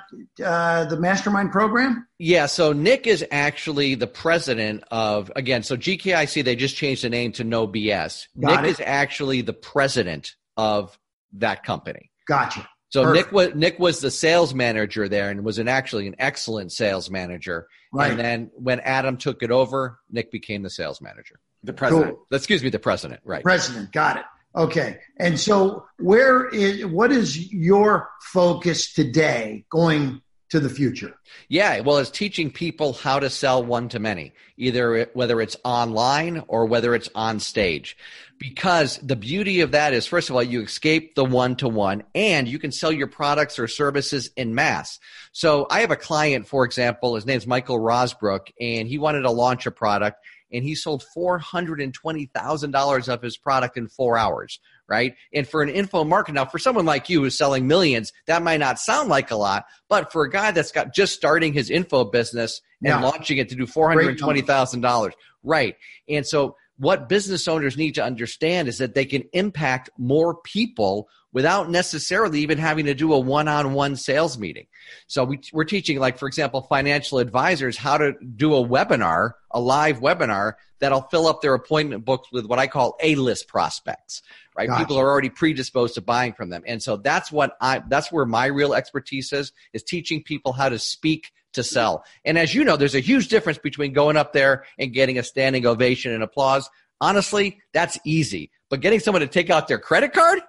uh, 0.44 0.84
the 0.84 1.00
mastermind 1.00 1.52
program? 1.52 2.06
Yeah. 2.18 2.46
So 2.46 2.72
Nick 2.72 3.06
is 3.06 3.24
actually 3.30 3.94
the 3.94 4.06
president 4.06 4.84
of 4.90 5.32
again. 5.36 5.62
So 5.62 5.76
GKIC 5.76 6.44
they 6.44 6.54
just 6.54 6.76
changed 6.76 7.02
the 7.02 7.08
name 7.08 7.32
to 7.32 7.44
No 7.44 7.66
BS. 7.66 8.26
Got 8.38 8.62
Nick 8.62 8.68
it. 8.68 8.70
is 8.72 8.80
actually 8.84 9.40
the 9.40 9.54
president 9.54 10.36
of 10.58 10.98
that 11.32 11.64
company. 11.64 12.10
Gotcha. 12.28 12.68
So 12.90 13.04
Perfect. 13.04 13.26
Nick 13.26 13.32
was 13.32 13.54
Nick 13.54 13.78
was 13.78 14.00
the 14.00 14.10
sales 14.10 14.54
manager 14.54 15.08
there 15.08 15.30
and 15.30 15.42
was 15.42 15.58
an 15.58 15.66
actually 15.66 16.06
an 16.06 16.16
excellent 16.18 16.72
sales 16.72 17.10
manager. 17.10 17.68
Right. 17.92 18.10
And 18.10 18.20
then 18.20 18.50
when 18.54 18.80
Adam 18.80 19.16
took 19.16 19.42
it 19.42 19.50
over, 19.50 19.98
Nick 20.10 20.30
became 20.30 20.62
the 20.62 20.70
sales 20.70 21.00
manager. 21.00 21.40
The 21.64 21.72
president. 21.72 22.16
Cool. 22.16 22.26
Excuse 22.36 22.62
me, 22.62 22.68
the 22.68 22.78
president. 22.78 23.20
Right. 23.24 23.42
President. 23.42 23.92
Got 23.92 24.18
it. 24.18 24.24
Okay. 24.56 24.98
And 25.18 25.38
so 25.38 25.86
where 25.98 26.48
is 26.48 26.86
what 26.86 27.12
is 27.12 27.52
your 27.52 28.08
focus 28.32 28.92
today 28.92 29.66
going 29.70 30.22
to 30.48 30.60
the 30.60 30.70
future? 30.70 31.14
Yeah, 31.48 31.80
well, 31.80 31.98
it's 31.98 32.10
teaching 32.10 32.50
people 32.50 32.92
how 32.92 33.18
to 33.18 33.28
sell 33.28 33.62
one 33.62 33.88
to 33.90 33.98
many, 33.98 34.32
either 34.56 34.94
it, 34.94 35.10
whether 35.14 35.40
it's 35.40 35.56
online 35.64 36.44
or 36.48 36.66
whether 36.66 36.94
it's 36.94 37.10
on 37.14 37.40
stage. 37.40 37.96
Because 38.38 38.98
the 38.98 39.16
beauty 39.16 39.60
of 39.60 39.72
that 39.72 39.92
is, 39.92 40.06
first 40.06 40.30
of 40.30 40.36
all, 40.36 40.42
you 40.42 40.62
escape 40.62 41.14
the 41.14 41.24
one 41.24 41.56
to 41.56 41.68
one 41.68 42.04
and 42.14 42.46
you 42.46 42.58
can 42.58 42.70
sell 42.70 42.92
your 42.92 43.06
products 43.06 43.58
or 43.58 43.66
services 43.66 44.30
in 44.36 44.54
mass. 44.54 44.98
So 45.32 45.66
I 45.70 45.80
have 45.80 45.90
a 45.90 45.96
client, 45.96 46.46
for 46.46 46.64
example, 46.64 47.14
his 47.14 47.26
name's 47.26 47.46
Michael 47.46 47.78
Rozbruch, 47.78 48.52
and 48.60 48.86
he 48.86 48.98
wanted 48.98 49.22
to 49.22 49.30
launch 49.30 49.66
a 49.66 49.70
product 49.70 50.22
and 50.52 50.64
he 50.64 50.74
sold 50.74 51.04
$420,000 51.16 53.08
of 53.08 53.22
his 53.22 53.36
product 53.36 53.76
in 53.76 53.88
four 53.88 54.16
hours, 54.16 54.60
right? 54.88 55.14
And 55.32 55.46
for 55.46 55.62
an 55.62 55.68
info 55.68 56.04
market, 56.04 56.32
now 56.32 56.44
for 56.44 56.58
someone 56.58 56.84
like 56.84 57.08
you 57.08 57.22
who's 57.22 57.36
selling 57.36 57.66
millions, 57.66 58.12
that 58.26 58.42
might 58.42 58.60
not 58.60 58.78
sound 58.78 59.08
like 59.08 59.30
a 59.30 59.36
lot, 59.36 59.66
but 59.88 60.12
for 60.12 60.24
a 60.24 60.30
guy 60.30 60.50
that's 60.52 60.72
got 60.72 60.94
just 60.94 61.14
starting 61.14 61.52
his 61.52 61.70
info 61.70 62.04
business 62.04 62.60
and 62.82 62.88
yeah. 62.88 63.00
launching 63.00 63.38
it 63.38 63.48
to 63.48 63.54
do 63.54 63.66
$420,000, 63.66 65.12
right? 65.42 65.76
And 66.08 66.26
so 66.26 66.56
what 66.78 67.08
business 67.08 67.48
owners 67.48 67.76
need 67.76 67.94
to 67.94 68.04
understand 68.04 68.68
is 68.68 68.78
that 68.78 68.94
they 68.94 69.06
can 69.06 69.24
impact 69.32 69.90
more 69.98 70.34
people 70.42 71.08
without 71.36 71.68
necessarily 71.70 72.40
even 72.40 72.56
having 72.56 72.86
to 72.86 72.94
do 72.94 73.12
a 73.12 73.18
one-on-one 73.18 73.94
sales 73.94 74.38
meeting. 74.38 74.66
So 75.06 75.22
we, 75.22 75.38
are 75.54 75.64
teaching, 75.66 75.98
like 75.98 76.16
for 76.16 76.26
example, 76.26 76.62
financial 76.62 77.18
advisors 77.18 77.76
how 77.76 77.98
to 77.98 78.14
do 78.36 78.54
a 78.54 78.66
webinar, 78.66 79.32
a 79.50 79.60
live 79.60 80.00
webinar 80.00 80.54
that'll 80.78 81.02
fill 81.02 81.26
up 81.26 81.42
their 81.42 81.52
appointment 81.52 82.06
books 82.06 82.32
with 82.32 82.46
what 82.46 82.58
I 82.58 82.66
call 82.66 82.96
A-list 83.02 83.48
prospects. 83.48 84.22
Right, 84.56 84.66
gotcha. 84.66 84.82
people 84.82 84.96
are 84.96 85.10
already 85.10 85.28
predisposed 85.28 85.96
to 85.96 86.00
buying 86.00 86.32
from 86.32 86.48
them, 86.48 86.62
and 86.66 86.82
so 86.82 86.96
that's 86.96 87.30
what 87.30 87.58
I. 87.60 87.82
That's 87.86 88.10
where 88.10 88.24
my 88.24 88.46
real 88.46 88.72
expertise 88.72 89.30
is: 89.34 89.52
is 89.74 89.82
teaching 89.82 90.22
people 90.22 90.54
how 90.54 90.70
to 90.70 90.78
speak 90.78 91.32
to 91.52 91.62
sell. 91.62 92.02
And 92.24 92.38
as 92.38 92.54
you 92.54 92.64
know, 92.64 92.78
there's 92.78 92.94
a 92.94 93.00
huge 93.00 93.28
difference 93.28 93.58
between 93.58 93.92
going 93.92 94.16
up 94.16 94.32
there 94.32 94.64
and 94.78 94.90
getting 94.90 95.18
a 95.18 95.22
standing 95.22 95.66
ovation 95.66 96.12
and 96.12 96.22
applause. 96.22 96.70
Honestly, 96.98 97.60
that's 97.74 97.98
easy. 98.06 98.50
But 98.70 98.80
getting 98.80 99.00
someone 99.00 99.20
to 99.20 99.26
take 99.26 99.50
out 99.50 99.68
their 99.68 99.78
credit 99.78 100.14
card, 100.14 100.40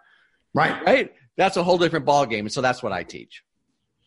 Right. 0.58 0.84
Right. 0.86 1.14
That's 1.38 1.56
a 1.56 1.64
whole 1.64 1.78
different 1.78 2.04
ballgame. 2.04 2.40
And 2.40 2.52
so 2.52 2.62
that's 2.62 2.82
what 2.82 2.92
I 2.92 3.04
teach. 3.04 3.44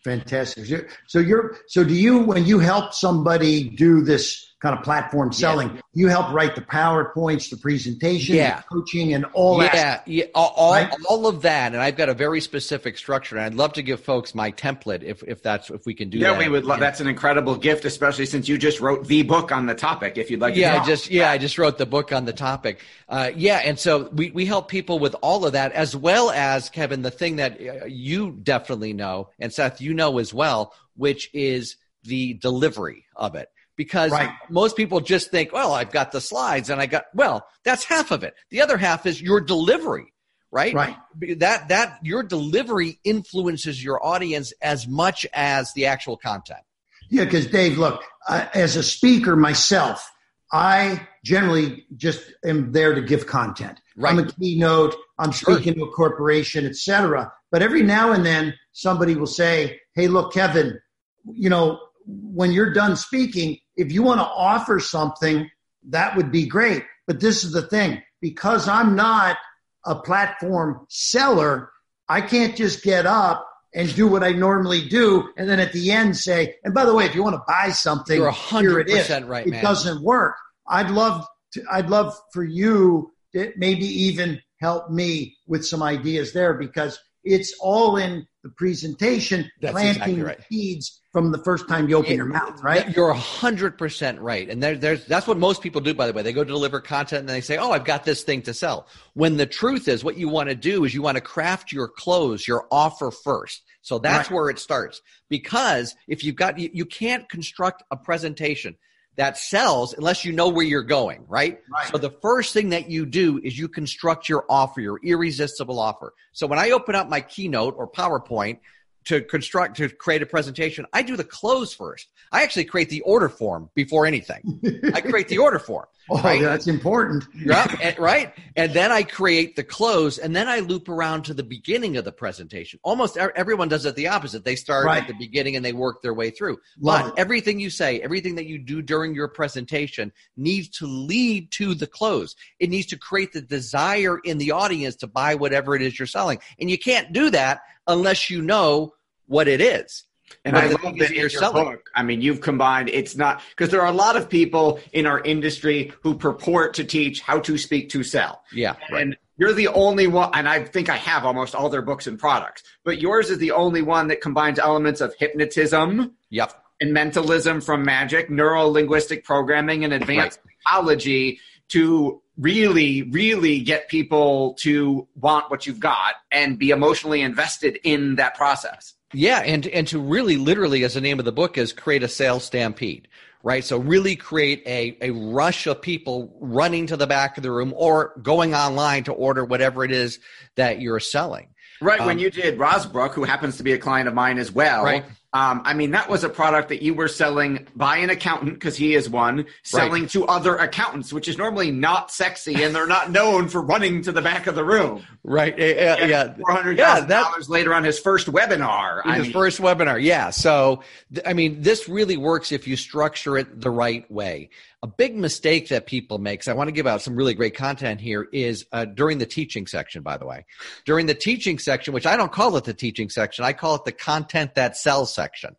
Fantastic. 0.02 0.90
So 1.07 1.21
you're 1.21 1.57
so 1.69 1.85
do 1.85 1.95
you 1.95 2.19
when 2.19 2.45
you 2.45 2.59
help 2.59 2.92
somebody 2.92 3.69
do 3.69 4.02
this 4.02 4.50
kind 4.61 4.79
of 4.79 4.85
platform 4.85 5.33
selling, 5.33 5.75
yeah. 5.75 5.81
you 5.95 6.09
help 6.09 6.31
write 6.33 6.55
the 6.55 6.61
PowerPoints, 6.61 7.49
the 7.49 7.57
presentation, 7.57 8.37
yeah. 8.37 8.59
the 8.59 8.62
coaching, 8.64 9.14
and 9.14 9.25
all 9.33 9.62
yeah, 9.62 9.73
that. 9.73 10.09
Yeah, 10.09 10.25
all, 10.35 10.73
right? 10.73 10.95
all 11.09 11.26
of 11.26 11.43
that. 11.43 11.73
And 11.73 11.81
I've 11.81 11.97
got 11.97 12.11
a 12.11 12.14
very 12.14 12.43
specific 12.43 12.99
structure. 12.99 13.37
And 13.37 13.47
I'd 13.47 13.55
love 13.55 13.73
to 13.75 13.83
give 13.83 14.00
folks 14.00 14.35
my 14.35 14.52
template 14.52 15.02
if, 15.02 15.23
if 15.23 15.43
that's 15.43 15.71
if 15.71 15.87
we 15.87 15.95
can 15.95 16.11
do 16.11 16.19
yeah, 16.19 16.33
that. 16.33 16.38
we 16.38 16.49
would. 16.49 16.67
Love, 16.67 16.79
that's 16.79 17.00
an 17.00 17.07
incredible 17.07 17.57
gift, 17.57 17.87
especially 17.87 18.26
since 18.26 18.49
you 18.49 18.59
just 18.59 18.81
wrote 18.81 19.07
the 19.07 19.23
book 19.23 19.50
on 19.50 19.64
the 19.64 19.75
topic. 19.75 20.19
If 20.19 20.31
you'd 20.31 20.40
like, 20.40 20.55
yeah, 20.57 20.83
I 20.83 20.85
just 20.85 21.11
yeah, 21.11 21.31
I 21.31 21.38
just 21.38 21.57
wrote 21.57 21.79
the 21.79 21.87
book 21.87 22.12
on 22.12 22.26
the 22.26 22.35
topic. 22.35 22.81
Uh, 23.09 23.31
yeah, 23.35 23.62
and 23.64 23.79
so 23.79 24.11
we 24.11 24.31
we 24.31 24.45
help 24.45 24.69
people 24.69 24.99
with 24.99 25.17
all 25.23 25.47
of 25.47 25.55
that 25.55 25.73
as 25.73 25.97
well 25.97 26.31
as 26.31 26.69
Kevin. 26.69 27.00
The 27.00 27.11
thing 27.11 27.37
that 27.37 27.59
uh, 27.61 27.87
you 27.87 28.33
definitely 28.33 28.93
know, 28.93 29.31
and 29.38 29.52
Seth, 29.52 29.81
you 29.81 29.95
know 29.95 30.19
as 30.19 30.35
well, 30.35 30.75
which 30.97 31.31
is 31.33 31.76
the 32.02 32.35
delivery 32.35 33.07
of 33.17 33.35
it 33.37 33.49
because 33.80 34.10
right. 34.10 34.28
most 34.50 34.76
people 34.76 35.00
just 35.00 35.30
think, 35.30 35.54
well, 35.54 35.72
I've 35.72 35.90
got 35.90 36.12
the 36.12 36.20
slides 36.20 36.68
and 36.68 36.82
I 36.82 36.84
got, 36.84 37.04
well, 37.14 37.46
that's 37.64 37.82
half 37.82 38.10
of 38.10 38.22
it. 38.22 38.34
The 38.50 38.60
other 38.60 38.76
half 38.76 39.06
is 39.06 39.22
your 39.22 39.40
delivery, 39.40 40.12
right? 40.50 40.75
Right. 40.75 40.96
That, 41.38 41.68
that, 41.68 41.99
your 42.02 42.22
delivery 42.22 43.00
influences 43.04 43.82
your 43.82 44.04
audience 44.04 44.52
as 44.60 44.87
much 44.87 45.25
as 45.32 45.72
the 45.72 45.87
actual 45.87 46.18
content. 46.18 46.60
Yeah, 47.08 47.25
because 47.25 47.46
Dave, 47.46 47.78
look, 47.78 48.02
uh, 48.28 48.49
as 48.52 48.76
a 48.76 48.82
speaker 48.82 49.34
myself, 49.34 50.06
I 50.52 51.08
generally 51.25 51.87
just 51.96 52.20
am 52.44 52.72
there 52.72 52.94
to 52.94 53.00
give 53.00 53.26
content. 53.26 53.80
Right. 53.96 54.12
I'm 54.12 54.18
a 54.18 54.26
keynote. 54.26 54.94
I'm 55.18 55.32
speaking 55.32 55.72
sure. 55.72 55.87
to 55.87 55.90
a 55.90 55.92
corporation, 55.92 56.66
etc. 56.66 57.32
But 57.50 57.62
every 57.62 57.82
now 57.82 58.12
and 58.12 58.26
then, 58.26 58.52
somebody 58.72 59.14
will 59.16 59.26
say, 59.26 59.80
"Hey, 59.94 60.06
look, 60.06 60.34
Kevin, 60.34 60.78
you 61.25 61.49
know, 61.49 61.80
when 62.11 62.52
you're 62.52 62.73
done 62.73 62.97
speaking, 62.97 63.59
if 63.76 63.93
you 63.93 64.02
want 64.02 64.21
to 64.21 64.26
offer 64.26 64.81
something, 64.81 65.50
that 65.88 66.17
would 66.17 66.31
be 66.31 66.47
great. 66.47 66.85
But 67.07 67.21
this 67.21 67.45
is 67.45 67.52
the 67.52 67.62
thing 67.62 68.02
because 68.21 68.69
I'm 68.69 68.95
not 68.95 69.37
a 69.85 69.95
platform 69.95 70.87
seller, 70.88 71.71
I 72.09 72.21
can't 72.21 72.57
just 72.57 72.83
get 72.83 73.07
up 73.07 73.47
and 73.75 73.95
do 73.95 74.07
what 74.07 74.25
I 74.25 74.33
normally 74.33 74.88
do, 74.88 75.29
and 75.37 75.49
then 75.49 75.61
at 75.61 75.73
the 75.73 75.93
end 75.93 76.17
say, 76.17 76.57
"And 76.64 76.75
by 76.75 76.85
the 76.85 76.93
way, 76.93 77.05
if 77.07 77.14
you 77.14 77.23
want 77.23 77.37
to 77.37 77.43
buy 77.47 77.71
something, 77.71 78.17
You're 78.17 78.33
100% 78.33 78.61
here 78.61 78.81
it 78.81 78.88
is." 78.88 79.29
Right, 79.29 79.47
it 79.47 79.50
man. 79.50 79.62
doesn't 79.62 80.02
work. 80.02 80.35
I'd 80.67 80.90
love 80.90 81.25
to, 81.52 81.62
I'd 81.71 81.88
love 81.88 82.19
for 82.33 82.43
you 82.45 83.12
to 83.33 83.52
maybe 83.57 83.87
even 83.87 84.40
help 84.61 84.90
me 84.90 85.37
with 85.47 85.64
some 85.64 85.83
ideas 85.83 86.33
there 86.33 86.55
because 86.55 86.99
it's 87.25 87.55
all 87.61 87.97
in 87.97 88.27
the 88.43 88.50
presentation, 88.50 89.50
That's 89.61 89.73
planting 89.73 89.91
exactly 89.91 90.23
right. 90.23 90.39
seeds 90.50 91.00
from 91.12 91.33
the 91.33 91.39
first 91.39 91.69
time 91.69 91.89
you 91.89 91.97
open 91.97 92.12
it, 92.12 92.17
your 92.17 92.25
mouth, 92.25 92.62
right? 92.62 92.95
You're 92.97 93.12
hundred 93.12 93.77
percent 93.77 94.21
right, 94.21 94.49
and 94.49 94.62
there, 94.62 94.77
there's 94.77 95.05
that's 95.07 95.27
what 95.27 95.37
most 95.37 95.61
people 95.61 95.81
do. 95.81 95.93
By 95.93 96.07
the 96.07 96.12
way, 96.12 96.23
they 96.23 96.33
go 96.33 96.45
to 96.45 96.49
deliver 96.49 96.81
content 96.81 97.21
and 97.21 97.29
they 97.29 97.41
say, 97.41 97.59
"Oh, 97.59 97.73
I've 97.73 97.85
got 97.85 98.05
this 98.05 98.23
thing 98.23 98.43
to 98.43 98.55
sell." 98.55 98.87
When 99.15 99.37
the 99.37 99.47
truth 99.47 99.89
is, 99.89 100.05
what 100.05 100.17
you 100.17 100.29
want 100.29 100.49
to 100.49 100.55
do 100.55 100.85
is 100.85 100.95
you 100.95 101.03
want 101.03 101.17
to 101.17 101.21
craft 101.21 101.73
your 101.73 101.89
close, 101.89 102.47
your 102.47 102.67
offer 102.71 103.11
first. 103.11 103.62
So 103.83 103.99
that's 103.99 104.31
right. 104.31 104.37
where 104.37 104.50
it 104.50 104.59
starts. 104.59 105.03
Because 105.29 105.95
if 106.07 106.23
you've 106.25 106.37
got, 106.37 106.59
you, 106.59 106.71
you 106.73 106.85
can't 106.85 107.29
construct 107.29 107.83
a 107.91 107.97
presentation 107.97 108.77
that 109.21 109.37
sells 109.37 109.93
unless 109.93 110.25
you 110.25 110.33
know 110.33 110.49
where 110.49 110.65
you're 110.65 110.83
going, 110.83 111.27
right? 111.29 111.61
right? 111.71 111.93
So 111.93 111.99
the 111.99 112.09
first 112.23 112.55
thing 112.55 112.71
that 112.71 112.89
you 112.89 113.05
do 113.05 113.39
is 113.45 113.59
you 113.59 113.69
construct 113.69 114.31
your 114.31 114.47
offer, 114.49 114.81
your 114.81 114.99
irresistible 115.05 115.79
offer. 115.79 116.15
So 116.33 116.47
when 116.47 116.59
I 116.59 116.71
open 116.71 116.95
up 116.95 117.07
my 117.11 117.21
keynote 117.21 117.75
or 117.77 117.87
PowerPoint, 117.87 118.61
to 119.04 119.21
construct 119.23 119.76
to 119.76 119.88
create 119.88 120.23
a 120.23 120.26
presentation 120.26 120.85
i 120.92 121.02
do 121.02 121.16
the 121.16 121.25
close 121.25 121.75
first. 121.75 122.09
I 122.33 122.42
actually 122.42 122.64
create 122.64 122.90
the 122.90 123.00
order 123.00 123.28
form 123.28 123.71
before 123.75 124.07
anything. 124.07 124.61
I 124.95 125.00
create 125.00 125.28
the 125.28 125.38
order 125.38 125.59
form 125.59 125.87
oh 126.11 126.21
right? 126.23 126.40
that's 126.40 126.66
important. 126.66 127.25
Yeah 127.35 127.75
and, 127.83 127.99
right? 127.99 128.33
And 128.57 128.73
then 128.73 128.92
i 128.92 129.02
create 129.02 129.57
the 129.57 129.64
close 129.64 130.19
and 130.19 130.35
then 130.35 130.49
i 130.49 130.61
loop 130.61 130.88
around 130.88 131.25
to 131.25 131.35
the 131.35 131.42
beginning 131.42 131.97
of 131.97 132.04
the 132.04 132.12
presentation. 132.12 132.78
Almost 132.83 133.16
everyone 133.16 133.69
does 133.69 133.85
it 133.87 133.97
the 133.97 134.09
opposite. 134.09 134.45
They 134.45 134.57
start 134.57 134.87
right. 134.87 135.02
at 135.02 135.09
the 135.09 135.14
beginning 135.14 135.57
and 135.57 135.64
they 135.64 135.73
work 135.73 136.02
their 136.02 136.14
way 136.14 136.30
through. 136.30 136.59
Love 136.78 137.02
but 137.02 137.09
it. 137.09 137.21
everything 137.21 137.61
you 137.61 137.71
say 137.71 138.00
everything 138.00 138.35
that 138.37 138.47
you 138.47 138.59
do 138.59 138.83
during 138.83 139.14
your 139.14 139.28
presentation 139.28 140.12
needs 140.37 140.69
to 140.78 140.87
lead 140.87 141.50
to 141.52 141.75
the 141.75 141.87
close 141.87 142.37
it 142.59 142.71
needs 142.71 142.87
to 142.87 142.99
create 142.99 143.33
the 143.33 143.42
desire 143.42 144.19
in 144.25 144.38
the 144.38 144.50
audience 144.50 144.97
to 144.97 145.07
buy 145.07 145.35
whatever 145.35 145.75
it 145.75 145.83
is 145.83 145.99
you're 145.99 146.07
selling. 146.07 146.38
And 146.59 146.71
you 146.71 146.78
can't 146.78 147.12
do 147.12 147.30
that 147.30 147.61
unless 147.87 148.30
you 148.30 148.42
know 148.42 148.94
what 149.26 149.49
it 149.49 149.60
is. 149.60 150.04
And 150.44 150.56
I 150.56 150.66
love 150.68 150.80
that 150.99 151.08
in 151.10 151.14
you're 151.14 151.14
your 151.22 151.28
selling. 151.30 151.64
book. 151.64 151.90
I 151.94 152.02
mean, 152.04 152.20
you've 152.22 152.40
combined. 152.40 152.88
It's 152.88 153.16
not 153.16 153.42
because 153.50 153.70
there 153.70 153.80
are 153.80 153.88
a 153.88 153.92
lot 153.92 154.16
of 154.16 154.28
people 154.28 154.78
in 154.92 155.04
our 155.06 155.20
industry 155.20 155.92
who 156.02 156.14
purport 156.16 156.75
to 156.75 156.84
teach 156.84 157.20
how 157.20 157.40
to 157.40 157.58
speak 157.58 157.90
to 157.90 158.02
sell. 158.04 158.42
Yeah, 158.52 158.75
right. 158.92 159.02
And 159.02 159.16
you're 159.38 159.52
the 159.52 159.68
only 159.68 160.06
one, 160.06 160.30
and 160.34 160.49
I 160.49 160.62
think 160.64 160.88
I 160.88 160.96
have 160.96 161.25
almost 161.25 161.54
all 161.54 161.68
their 161.68 161.82
books 161.82 162.06
and 162.06 162.18
products, 162.18 162.62
but 162.84 163.00
yours 163.00 163.28
is 163.30 163.38
the 163.38 163.50
only 163.52 163.82
one 163.82 164.06
that 164.08 164.20
combines 164.20 164.58
elements 164.58 165.00
of 165.00 165.14
hypnotism 165.18 166.12
Yep. 166.30 166.52
and 166.80 166.92
mentalism 166.92 167.60
from 167.60 167.82
magic, 167.84 168.30
neuro 168.30 168.66
linguistic 168.68 169.25
programming, 169.25 169.82
and 169.84 169.92
advanced 169.92 170.38
psychology 170.64 171.40
to 171.70 172.22
really, 172.40 173.02
really 173.02 173.61
get 173.61 173.88
people 173.88 174.54
to 174.54 175.06
want 175.14 175.50
what 175.50 175.66
you've 175.66 175.80
got 175.80 176.14
and 176.32 176.59
be 176.59 176.70
emotionally 176.70 177.20
invested 177.20 177.78
in 177.85 178.16
that 178.16 178.35
process. 178.35 178.94
Yeah, 179.12 179.40
and 179.40 179.66
and 179.68 179.87
to 179.88 179.99
really 179.99 180.37
literally, 180.37 180.85
as 180.85 180.94
the 180.94 181.00
name 181.00 181.18
of 181.18 181.25
the 181.25 181.32
book 181.32 181.59
is, 181.59 181.73
create 181.73 182.02
a 182.02 182.09
sales 182.09 182.44
stampede, 182.44 183.09
right? 183.42 183.64
So 183.64 183.76
really 183.76 184.14
create 184.14 184.62
a 184.66 184.97
a 185.00 185.11
rush 185.11 185.66
of 185.66 185.82
people 185.82 186.37
running 186.40 186.87
to 186.87 186.97
the 186.97 187.09
back 187.09 187.37
of 187.37 187.42
the 187.42 187.50
room 187.50 187.75
or 187.76 188.14
going 188.23 188.54
online 188.54 189.04
to 189.04 189.12
order 189.12 189.44
whatever 189.44 189.85
it 189.85 189.90
is 189.90 190.20
that 190.54 190.80
you're 190.80 191.00
selling. 191.00 191.49
Right. 191.80 192.00
Um, 192.00 192.06
when 192.06 192.18
you 192.18 192.30
did 192.30 192.58
Rozbruch, 192.58 193.12
who 193.12 193.25
happens 193.25 193.56
to 193.56 193.62
be 193.62 193.72
a 193.72 193.78
client 193.78 194.08
of 194.08 194.14
mine 194.14 194.38
as 194.38 194.52
well. 194.52 194.84
Right. 194.84 195.04
Um, 195.32 195.62
I 195.64 195.75
mean, 195.75 195.92
that 195.92 196.10
was 196.10 196.25
a 196.25 196.28
product 196.28 196.70
that 196.70 196.82
you 196.82 196.92
were 196.92 197.06
selling 197.06 197.68
by 197.76 197.99
an 197.99 198.10
accountant 198.10 198.54
because 198.54 198.76
he 198.76 198.96
is 198.96 199.08
one, 199.08 199.46
selling 199.62 200.08
to 200.08 200.26
other 200.26 200.56
accountants, 200.56 201.12
which 201.12 201.28
is 201.28 201.38
normally 201.38 201.70
not 201.70 202.10
sexy, 202.10 202.64
and 202.64 202.75
they're 202.75 202.84
not 202.88 203.12
known 203.12 203.46
for 203.49 203.62
running 203.62 204.02
to 204.02 204.10
the 204.10 204.20
back 204.22 204.49
of 204.49 204.56
the 204.56 204.64
room. 204.64 205.04
Right? 205.22 205.56
Yeah, 205.56 206.04
yeah. 206.04 206.34
four 206.34 206.50
hundred 206.50 206.78
Yeah, 206.78 206.94
thousand 206.94 207.10
dollars 207.10 207.49
later 207.49 207.72
on 207.72 207.84
his 207.84 208.00
first 208.00 208.26
webinar. 208.26 209.04
His 209.14 209.25
mean, 209.25 209.32
first 209.32 209.60
webinar 209.60 210.02
yeah 210.02 210.30
so 210.30 210.82
th- 211.14 211.25
i 211.26 211.32
mean 211.32 211.62
this 211.62 211.88
really 211.88 212.16
works 212.16 212.52
if 212.52 212.66
you 212.66 212.76
structure 212.76 213.37
it 213.38 213.60
the 213.60 213.70
right 213.70 214.10
way 214.10 214.50
a 214.82 214.87
big 214.87 215.14
mistake 215.14 215.68
that 215.68 215.87
people 215.87 216.18
make 216.18 216.40
'cause 216.40 216.49
i 216.49 216.52
want 216.54 216.68
to 216.68 216.72
give 216.72 216.87
out 216.87 217.02
some 217.02 217.14
really 217.14 217.34
great 217.34 217.54
content 217.54 218.00
here 218.00 218.28
is 218.32 218.64
uh, 218.72 218.84
during 218.84 219.18
the 219.18 219.26
teaching 219.26 219.66
section 219.66 220.02
by 220.02 220.16
the 220.16 220.26
way. 220.26 220.44
During 220.87 221.06
the 221.06 221.14
teaching 221.14 221.58
section 221.58 221.92
which 221.94 222.06
i 222.06 222.16
don't 222.16 222.32
call 222.32 222.56
it 222.56 222.64
the 222.64 222.75
teaching 222.75 223.10
section 223.10 223.44
i 223.44 223.52
call 223.52 223.75
it 223.75 223.84
the 223.84 223.92
content 223.92 224.54
that 224.54 224.76
sells 224.76 225.14
section 225.14 225.56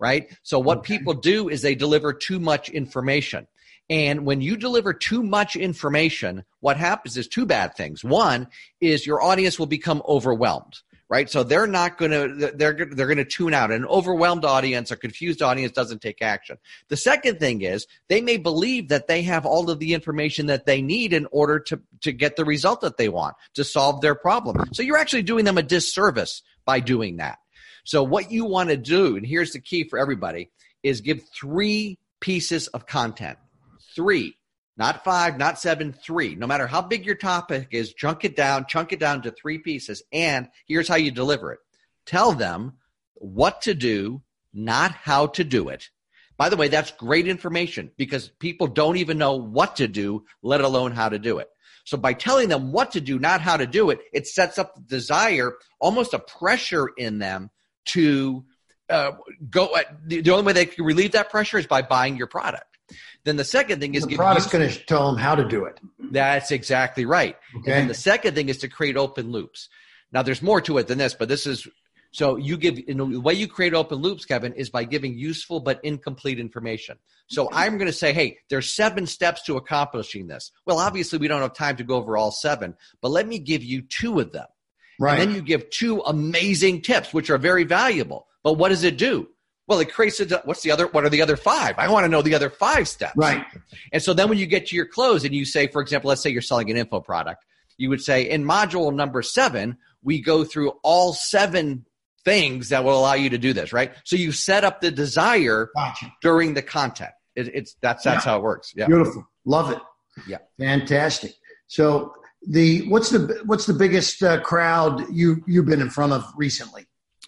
right? 0.00 0.30
So 0.44 0.60
what 0.60 0.78
Okay. 0.78 0.96
people 0.98 1.12
do 1.14 1.48
is 1.48 1.60
they 1.60 1.74
deliver 1.74 2.12
too 2.12 2.38
much 2.38 2.68
information. 2.68 3.48
And 3.90 4.24
when 4.24 4.40
you 4.40 4.56
deliver 4.56 4.92
too 4.92 5.24
much 5.24 5.56
information 5.56 6.44
what 6.60 6.76
happens 6.76 7.16
is 7.16 7.26
two 7.26 7.46
bad 7.46 7.74
things. 7.76 8.04
One 8.04 8.46
is 8.80 9.06
your 9.06 9.20
audience 9.22 9.58
will 9.58 9.66
become 9.66 10.02
overwhelmed 10.06 10.74
right? 11.08 11.30
So 11.30 11.42
they're 11.42 11.66
not 11.66 11.98
going 11.98 12.10
to 12.10 12.52
they're 12.54 12.74
they're 12.74 13.06
going 13.06 13.16
to 13.18 13.24
tune 13.24 13.54
out. 13.54 13.70
An 13.70 13.84
overwhelmed 13.86 14.44
audience 14.44 14.90
a 14.90 14.96
confused 14.96 15.42
audience 15.42 15.72
doesn't 15.72 16.02
take 16.02 16.22
action. 16.22 16.56
The 16.88 16.96
second 16.96 17.38
thing 17.38 17.62
is 17.62 17.86
they 18.08 18.20
may 18.20 18.36
believe 18.36 18.88
that 18.88 19.06
they 19.08 19.22
have 19.22 19.46
all 19.46 19.70
of 19.70 19.78
the 19.78 19.94
information 19.94 20.46
that 20.46 20.66
they 20.66 20.82
need 20.82 21.12
in 21.12 21.26
order 21.32 21.58
to 21.60 21.80
to 22.02 22.12
get 22.12 22.36
the 22.36 22.44
result 22.44 22.80
that 22.82 22.96
they 22.96 23.08
want 23.08 23.36
to 23.54 23.64
solve 23.64 24.00
their 24.00 24.14
problem. 24.14 24.64
So 24.72 24.82
you're 24.82 24.98
actually 24.98 25.22
doing 25.22 25.44
them 25.44 25.58
a 25.58 25.62
disservice 25.62 26.42
by 26.64 26.80
doing 26.80 27.16
that. 27.16 27.38
So 27.84 28.02
what 28.02 28.30
you 28.30 28.44
want 28.44 28.68
to 28.68 28.76
do, 28.76 29.16
and 29.16 29.26
here's 29.26 29.52
the 29.52 29.60
key 29.60 29.88
for 29.88 29.98
everybody, 29.98 30.50
is 30.82 31.00
give 31.00 31.22
three 31.34 31.98
pieces 32.20 32.68
of 32.68 32.86
content. 32.86 33.38
Three 33.94 34.37
not 34.78 35.04
five, 35.04 35.36
not 35.36 35.58
seven, 35.58 35.92
three. 35.92 36.36
No 36.36 36.46
matter 36.46 36.66
how 36.66 36.80
big 36.80 37.04
your 37.04 37.16
topic 37.16 37.68
is, 37.72 37.92
chunk 37.92 38.24
it 38.24 38.36
down, 38.36 38.66
chunk 38.68 38.92
it 38.92 39.00
down 39.00 39.22
to 39.22 39.32
three 39.32 39.58
pieces. 39.58 40.02
And 40.12 40.48
here's 40.66 40.88
how 40.88 40.94
you 40.94 41.10
deliver 41.10 41.52
it 41.52 41.58
tell 42.06 42.32
them 42.32 42.74
what 43.14 43.62
to 43.62 43.74
do, 43.74 44.22
not 44.54 44.92
how 44.92 45.26
to 45.26 45.44
do 45.44 45.68
it. 45.68 45.90
By 46.36 46.48
the 46.48 46.56
way, 46.56 46.68
that's 46.68 46.92
great 46.92 47.26
information 47.26 47.90
because 47.98 48.28
people 48.38 48.68
don't 48.68 48.96
even 48.96 49.18
know 49.18 49.34
what 49.34 49.76
to 49.76 49.88
do, 49.88 50.24
let 50.42 50.60
alone 50.60 50.92
how 50.92 51.08
to 51.08 51.18
do 51.18 51.38
it. 51.38 51.48
So 51.84 51.96
by 51.96 52.12
telling 52.12 52.48
them 52.48 52.70
what 52.70 52.92
to 52.92 53.00
do, 53.00 53.18
not 53.18 53.40
how 53.40 53.56
to 53.56 53.66
do 53.66 53.90
it, 53.90 53.98
it 54.12 54.28
sets 54.28 54.58
up 54.58 54.76
the 54.76 54.82
desire, 54.82 55.54
almost 55.80 56.14
a 56.14 56.20
pressure 56.20 56.88
in 56.96 57.18
them 57.18 57.50
to 57.86 58.44
uh, 58.88 59.12
go. 59.50 59.66
Uh, 59.74 59.82
the, 60.06 60.20
the 60.20 60.30
only 60.30 60.44
way 60.44 60.52
they 60.52 60.66
can 60.66 60.84
relieve 60.84 61.12
that 61.12 61.30
pressure 61.30 61.58
is 61.58 61.66
by 61.66 61.82
buying 61.82 62.16
your 62.16 62.26
product. 62.28 62.77
Then 63.24 63.36
the 63.36 63.44
second 63.44 63.80
thing 63.80 63.94
is 63.94 64.02
The 64.02 64.10
give 64.10 64.18
product's 64.18 64.46
going 64.48 64.68
to 64.68 64.84
tell 64.86 65.10
them 65.10 65.20
how 65.20 65.34
to 65.34 65.46
do 65.46 65.64
it. 65.64 65.80
that's 66.10 66.50
exactly 66.50 67.04
right. 67.04 67.36
Okay. 67.56 67.72
And 67.72 67.80
then 67.82 67.88
the 67.88 67.94
second 67.94 68.34
thing 68.34 68.48
is 68.48 68.58
to 68.58 68.68
create 68.68 68.96
open 68.96 69.30
loops. 69.30 69.68
Now, 70.12 70.22
there's 70.22 70.40
more 70.42 70.60
to 70.62 70.78
it 70.78 70.86
than 70.88 70.98
this, 70.98 71.14
but 71.14 71.28
this 71.28 71.46
is 71.46 71.68
so 72.10 72.36
you 72.36 72.56
give 72.56 72.78
in 72.88 72.96
the 72.96 73.20
way 73.20 73.34
you 73.34 73.46
create 73.46 73.74
open 73.74 73.98
loops, 73.98 74.24
Kevin, 74.24 74.54
is 74.54 74.70
by 74.70 74.84
giving 74.84 75.14
useful 75.14 75.60
but 75.60 75.80
incomplete 75.84 76.38
information. 76.38 76.96
So 77.28 77.50
I'm 77.52 77.76
going 77.76 77.86
to 77.86 77.92
say, 77.92 78.12
hey, 78.14 78.38
there's 78.48 78.72
seven 78.72 79.06
steps 79.06 79.42
to 79.44 79.56
accomplishing 79.56 80.26
this. 80.26 80.50
Well, 80.64 80.78
obviously, 80.78 81.18
we 81.18 81.28
don't 81.28 81.42
have 81.42 81.52
time 81.52 81.76
to 81.76 81.84
go 81.84 81.96
over 81.96 82.16
all 82.16 82.30
seven, 82.30 82.74
but 83.02 83.10
let 83.10 83.28
me 83.28 83.38
give 83.38 83.62
you 83.62 83.82
two 83.82 84.20
of 84.20 84.32
them. 84.32 84.46
Right. 84.98 85.20
And 85.20 85.28
then 85.28 85.36
you 85.36 85.42
give 85.42 85.68
two 85.70 86.00
amazing 86.00 86.80
tips, 86.82 87.12
which 87.12 87.30
are 87.30 87.38
very 87.38 87.64
valuable. 87.64 88.26
But 88.42 88.54
what 88.54 88.70
does 88.70 88.84
it 88.84 88.96
do? 88.96 89.28
Well, 89.68 89.78
it 89.80 89.92
creates 89.92 90.18
a, 90.18 90.40
what's 90.44 90.62
the 90.62 90.70
other, 90.70 90.86
what 90.88 91.04
are 91.04 91.10
the 91.10 91.22
other 91.22 91.36
five? 91.36 91.74
I 91.78 91.88
want 91.90 92.04
to 92.04 92.08
know 92.08 92.22
the 92.22 92.34
other 92.34 92.50
five 92.50 92.88
steps. 92.88 93.14
right. 93.16 93.44
And 93.92 94.02
so 94.02 94.14
then 94.14 94.28
when 94.28 94.38
you 94.38 94.46
get 94.46 94.66
to 94.68 94.76
your 94.76 94.86
close 94.86 95.24
and 95.24 95.34
you 95.34 95.44
say, 95.44 95.66
for 95.68 95.82
example, 95.82 96.08
let's 96.08 96.22
say 96.22 96.30
you're 96.30 96.42
selling 96.42 96.70
an 96.70 96.76
info 96.76 97.00
product, 97.00 97.44
you 97.76 97.90
would 97.90 98.00
say, 98.02 98.28
in 98.28 98.44
module 98.44 98.92
number 98.92 99.22
seven, 99.22 99.76
we 100.02 100.20
go 100.20 100.42
through 100.42 100.70
all 100.82 101.12
seven 101.12 101.84
things 102.24 102.70
that 102.70 102.82
will 102.82 102.98
allow 102.98 103.14
you 103.14 103.30
to 103.30 103.38
do 103.38 103.52
this, 103.52 103.72
right? 103.72 103.92
So 104.04 104.16
you 104.16 104.32
set 104.32 104.64
up 104.64 104.80
the 104.80 104.90
desire 104.90 105.70
Gotcha. 105.76 106.12
during 106.22 106.54
the 106.54 106.62
content. 106.62 107.12
It, 107.36 107.48
it's 107.54 107.76
that's 107.80 108.02
that's 108.04 108.24
Yeah. 108.26 108.32
how 108.32 108.38
it 108.38 108.42
works. 108.42 108.72
Yeah. 108.74 108.86
Beautiful. 108.86 109.24
Love 109.44 109.70
it. 109.70 109.78
Yeah. 110.26 110.38
Fantastic. 110.58 111.34
So 111.68 112.12
the 112.46 112.88
what's 112.88 113.10
the 113.10 113.40
what's 113.44 113.66
the 113.66 113.74
biggest 113.74 114.22
uh, 114.22 114.40
crowd 114.40 115.04
you 115.12 115.42
you've 115.46 115.66
been 115.66 115.80
in 115.80 115.90
front 115.90 116.12
of 116.12 116.24
recently? 116.36 116.86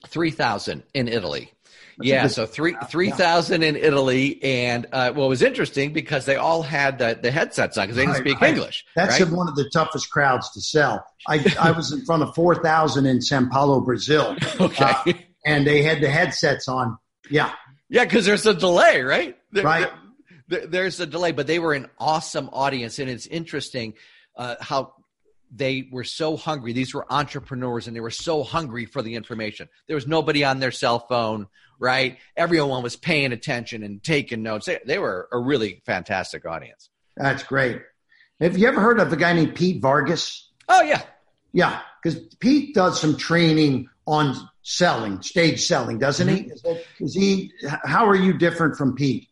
Three 0.08 0.30
thousand 0.32 0.82
in 0.94 1.06
Italy. 1.08 1.52
Yeah, 2.02 2.26
so 2.28 2.46
three 2.46 2.76
three 2.88 3.10
thousand 3.10 3.62
in 3.62 3.76
Italy, 3.76 4.42
and 4.42 4.86
uh, 4.92 5.12
what 5.12 5.28
was 5.28 5.42
interesting 5.42 5.92
because 5.92 6.24
they 6.24 6.36
all 6.36 6.62
had 6.62 6.98
the, 6.98 7.18
the 7.20 7.30
headsets 7.30 7.76
on 7.78 7.84
because 7.84 7.96
they 7.96 8.02
didn't 8.02 8.14
Right, 8.14 8.20
speak 8.28 8.40
right. 8.40 8.50
English. 8.54 8.84
That's 8.96 9.20
right? 9.20 9.30
one 9.30 9.48
of 9.48 9.56
the 9.56 9.68
toughest 9.70 10.10
crowds 10.10 10.50
to 10.52 10.60
sell. 10.60 11.04
I 11.28 11.44
I 11.60 11.70
was 11.72 11.92
in 11.92 12.04
front 12.04 12.22
of 12.22 12.34
four 12.34 12.54
thousand 12.62 13.06
in 13.06 13.20
Sao 13.20 13.46
Paulo, 13.50 13.80
Brazil, 13.80 14.36
okay. 14.60 14.84
uh, 14.84 15.12
and 15.44 15.66
they 15.66 15.82
had 15.82 16.00
the 16.00 16.08
headsets 16.10 16.68
on. 16.68 16.96
Yeah. 17.30 17.52
Yeah, 17.88 18.04
because 18.04 18.24
there's 18.26 18.46
a 18.46 18.54
delay, 18.54 19.02
right? 19.02 19.36
There- 19.52 19.64
Right. 19.64 19.90
there- 20.48 20.66
there's 20.66 21.00
a 21.00 21.06
delay, 21.06 21.32
but 21.32 21.46
they 21.46 21.58
were 21.58 21.74
an 21.74 21.88
awesome 21.98 22.48
audience, 22.52 22.98
and 22.98 23.10
it's 23.10 23.26
interesting 23.26 23.94
uh, 24.36 24.54
how 24.60 24.94
they 25.50 25.88
were 25.90 26.04
so 26.04 26.36
hungry. 26.36 26.72
These 26.72 26.94
were 26.94 27.10
entrepreneurs, 27.12 27.86
and 27.86 27.96
they 27.96 28.00
were 28.00 28.10
so 28.10 28.42
hungry 28.42 28.86
for 28.86 29.02
the 29.02 29.14
information. 29.14 29.68
There 29.86 29.96
was 29.96 30.06
nobody 30.06 30.44
on 30.44 30.60
their 30.60 30.70
cell 30.70 31.00
phone, 31.00 31.48
right? 31.78 32.18
Everyone 32.36 32.82
was 32.82 32.96
paying 32.96 33.32
attention 33.32 33.82
and 33.82 34.02
taking 34.02 34.42
notes. 34.42 34.66
They, 34.66 34.78
they 34.84 34.98
were 34.98 35.28
a 35.32 35.38
really 35.38 35.82
fantastic 35.86 36.46
audience. 36.46 36.90
That's 37.16 37.42
great. 37.42 37.82
Have 38.40 38.56
you 38.56 38.68
ever 38.68 38.80
heard 38.80 39.00
of 39.00 39.12
a 39.12 39.16
guy 39.16 39.32
named 39.32 39.54
Pete 39.54 39.82
Vargas? 39.82 40.48
Oh 40.68 40.82
yeah, 40.82 41.02
Yeah, 41.52 41.80
because 42.02 42.18
Pete 42.36 42.74
does 42.74 43.00
some 43.00 43.16
training 43.16 43.88
on 44.06 44.36
selling, 44.62 45.20
stage 45.22 45.66
selling, 45.66 45.98
doesn't 45.98 46.28
he? 46.28 46.42
Mm-hmm. 46.42 46.52
Is, 46.52 46.62
that, 46.62 46.84
is 47.00 47.14
he? 47.14 47.52
How 47.84 48.06
are 48.08 48.16
you 48.16 48.38
different 48.38 48.76
from 48.76 48.94
Pete? 48.94 49.28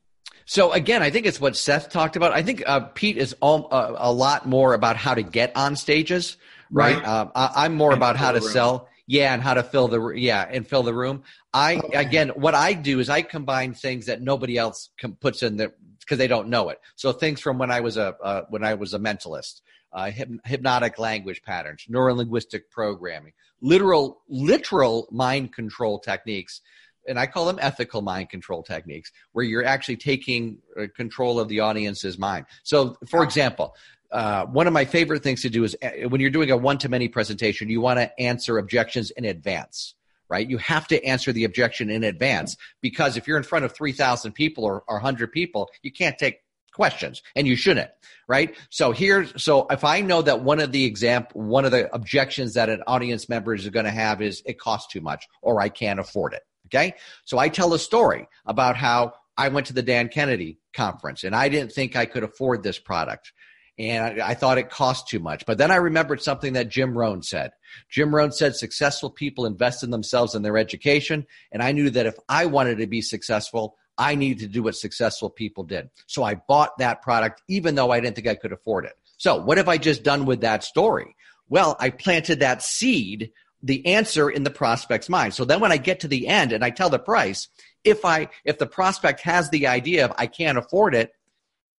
So 0.48 0.72
again, 0.72 1.02
I 1.02 1.10
think 1.10 1.26
it's 1.26 1.38
what 1.38 1.56
Seth 1.56 1.90
talked 1.90 2.16
about. 2.16 2.32
I 2.32 2.42
think 2.42 2.62
uh, 2.66 2.80
Pete 2.80 3.18
is 3.18 3.36
all, 3.40 3.68
uh, 3.70 3.94
a 3.98 4.10
lot 4.10 4.46
more 4.46 4.72
about 4.72 4.96
how 4.96 5.12
to 5.12 5.22
get 5.22 5.54
on 5.54 5.76
stages, 5.76 6.38
right? 6.72 6.96
Right. 6.96 7.06
Um, 7.06 7.32
I, 7.34 7.50
I'm 7.54 7.74
more 7.74 7.92
And 7.92 7.98
about 7.98 8.16
how 8.16 8.32
to 8.32 8.40
room. 8.40 8.48
sell, 8.48 8.88
yeah, 9.06 9.34
and 9.34 9.42
how 9.42 9.52
to 9.52 9.62
fill 9.62 9.88
the 9.88 10.08
yeah 10.16 10.48
and 10.50 10.66
fill 10.66 10.82
the 10.82 10.94
room. 10.94 11.22
I 11.52 11.74
Okay. 11.76 11.96
again, 11.98 12.30
what 12.30 12.54
I 12.54 12.72
do 12.72 12.98
is 12.98 13.10
I 13.10 13.20
combine 13.20 13.74
things 13.74 14.06
that 14.06 14.22
nobody 14.22 14.56
else 14.56 14.88
com- 14.98 15.16
puts 15.20 15.42
in 15.42 15.58
there 15.58 15.74
because 16.00 16.16
they 16.16 16.28
don't 16.28 16.48
know 16.48 16.70
it. 16.70 16.80
So 16.96 17.12
things 17.12 17.40
from 17.42 17.58
when 17.58 17.70
I 17.70 17.80
was 17.80 17.98
a 17.98 18.16
uh, 18.22 18.42
when 18.48 18.64
I 18.64 18.72
was 18.72 18.94
a 18.94 18.98
mentalist, 18.98 19.60
uh, 19.92 20.04
hyp- 20.06 20.38
hypnotic 20.46 20.98
language 20.98 21.42
patterns, 21.42 21.84
neurolinguistic 21.90 22.62
programming, 22.70 23.34
literal 23.60 24.22
literal 24.30 25.08
mind 25.10 25.52
control 25.52 25.98
techniques 25.98 26.62
and 27.08 27.18
I 27.18 27.26
call 27.26 27.46
them 27.46 27.58
ethical 27.60 28.02
mind 28.02 28.30
control 28.30 28.62
techniques, 28.62 29.10
where 29.32 29.44
you're 29.44 29.64
actually 29.64 29.96
taking 29.96 30.58
uh, 30.78 30.86
control 30.96 31.40
of 31.40 31.48
the 31.48 31.60
audience's 31.60 32.18
mind. 32.18 32.46
So, 32.62 32.96
for 33.08 33.22
example, 33.24 33.74
uh, 34.10 34.46
one 34.46 34.66
of 34.66 34.72
my 34.72 34.84
favorite 34.84 35.22
things 35.22 35.42
to 35.42 35.50
do 35.50 35.64
is 35.64 35.76
uh, 35.82 36.08
when 36.08 36.20
you're 36.20 36.30
doing 36.30 36.50
a 36.50 36.56
one 36.56 36.78
to 36.78 36.88
many 36.88 37.08
presentation, 37.08 37.68
you 37.68 37.80
want 37.80 37.98
to 37.98 38.20
answer 38.20 38.58
objections 38.58 39.10
in 39.10 39.24
advance, 39.24 39.94
right? 40.28 40.48
You 40.48 40.58
have 40.58 40.88
to 40.88 41.02
answer 41.04 41.32
the 41.32 41.44
objection 41.44 41.90
in 41.90 42.04
advance 42.04 42.56
because 42.80 43.16
if 43.16 43.26
you're 43.26 43.36
in 43.36 43.42
front 43.42 43.64
of 43.64 43.74
3,000 43.74 44.32
people 44.32 44.64
or, 44.64 44.82
or 44.88 44.96
100 44.96 45.32
people, 45.32 45.68
you 45.82 45.92
can't 45.92 46.16
take 46.16 46.38
questions 46.72 47.22
and 47.34 47.44
you 47.46 47.56
shouldn't 47.56 47.90
right 48.28 48.54
so 48.70 48.92
here, 48.92 49.26
so 49.36 49.66
if 49.68 49.82
i 49.82 50.00
know 50.00 50.22
that 50.22 50.42
one 50.42 50.60
of 50.60 50.70
the 50.70 50.84
example 50.84 51.40
one 51.40 51.64
of 51.64 51.72
the 51.72 51.92
objections 51.92 52.54
that 52.54 52.68
an 52.68 52.80
audience 52.86 53.28
member 53.28 53.52
is 53.52 53.68
going 53.70 53.84
to 53.84 53.90
have 53.90 54.22
is 54.22 54.42
it 54.46 54.60
costs 54.60 54.92
too 54.92 55.00
much 55.00 55.26
or 55.42 55.60
i 55.60 55.68
can't 55.68 55.98
afford 55.98 56.34
it 56.34 56.42
okay 56.68 56.94
so 57.24 57.38
i 57.38 57.48
tell 57.48 57.74
a 57.74 57.78
story 57.78 58.28
about 58.46 58.76
how 58.76 59.12
i 59.36 59.48
went 59.48 59.66
to 59.66 59.72
the 59.72 59.82
dan 59.82 60.08
kennedy 60.08 60.58
conference 60.72 61.24
and 61.24 61.34
i 61.34 61.48
didn't 61.48 61.72
think 61.72 61.96
i 61.96 62.06
could 62.06 62.22
afford 62.22 62.62
this 62.62 62.78
product 62.78 63.32
and 63.78 64.20
I, 64.20 64.30
I, 64.30 64.34
thought 64.34 64.58
it 64.58 64.70
cost 64.70 65.06
too 65.06 65.20
much. 65.20 65.46
But 65.46 65.58
then 65.58 65.70
I 65.70 65.76
remembered 65.76 66.20
something 66.20 66.54
that 66.54 66.68
Jim 66.68 66.98
Rohn 66.98 67.22
said. 67.22 67.52
Jim 67.88 68.12
Rohn 68.14 68.32
said 68.32 68.56
successful 68.56 69.08
people 69.08 69.46
invest 69.46 69.84
in 69.84 69.90
themselves 69.90 70.34
and 70.34 70.44
their 70.44 70.58
education. 70.58 71.26
And 71.52 71.62
I 71.62 71.72
knew 71.72 71.88
that 71.90 72.06
if 72.06 72.16
I 72.28 72.46
wanted 72.46 72.78
to 72.78 72.86
be 72.86 73.00
successful, 73.00 73.76
I 73.96 74.14
needed 74.14 74.40
to 74.40 74.48
do 74.48 74.62
what 74.62 74.76
successful 74.76 75.30
people 75.30 75.64
did. 75.64 75.90
So 76.06 76.22
I 76.22 76.34
bought 76.34 76.78
that 76.78 77.02
product, 77.02 77.42
even 77.48 77.74
though 77.74 77.90
I 77.90 78.00
didn't 78.00 78.16
think 78.16 78.28
I 78.28 78.34
could 78.34 78.52
afford 78.52 78.84
it. 78.84 78.94
So 79.16 79.36
what 79.36 79.58
have 79.58 79.68
I 79.68 79.78
just 79.78 80.02
done 80.02 80.24
with 80.24 80.40
that 80.42 80.64
story? 80.64 81.16
Well, 81.48 81.76
I 81.80 81.90
planted 81.90 82.40
that 82.40 82.62
seed, 82.62 83.32
the 83.62 83.84
answer 83.86 84.30
in 84.30 84.44
the 84.44 84.50
prospect's 84.50 85.08
mind. 85.08 85.34
So 85.34 85.44
then 85.44 85.60
when 85.60 85.72
I 85.72 85.76
get 85.76 86.00
to 86.00 86.08
the 86.08 86.28
end 86.28 86.52
and 86.52 86.64
I 86.64 86.70
tell 86.70 86.90
the 86.90 86.98
price, 86.98 87.48
if 87.84 88.04
I 88.04 88.28
if 88.44 88.58
the 88.58 88.66
prospect 88.66 89.20
has 89.22 89.50
the 89.50 89.66
idea 89.66 90.04
of 90.04 90.12
I 90.16 90.26
can't 90.26 90.58
afford 90.58 90.94
it, 90.94 91.12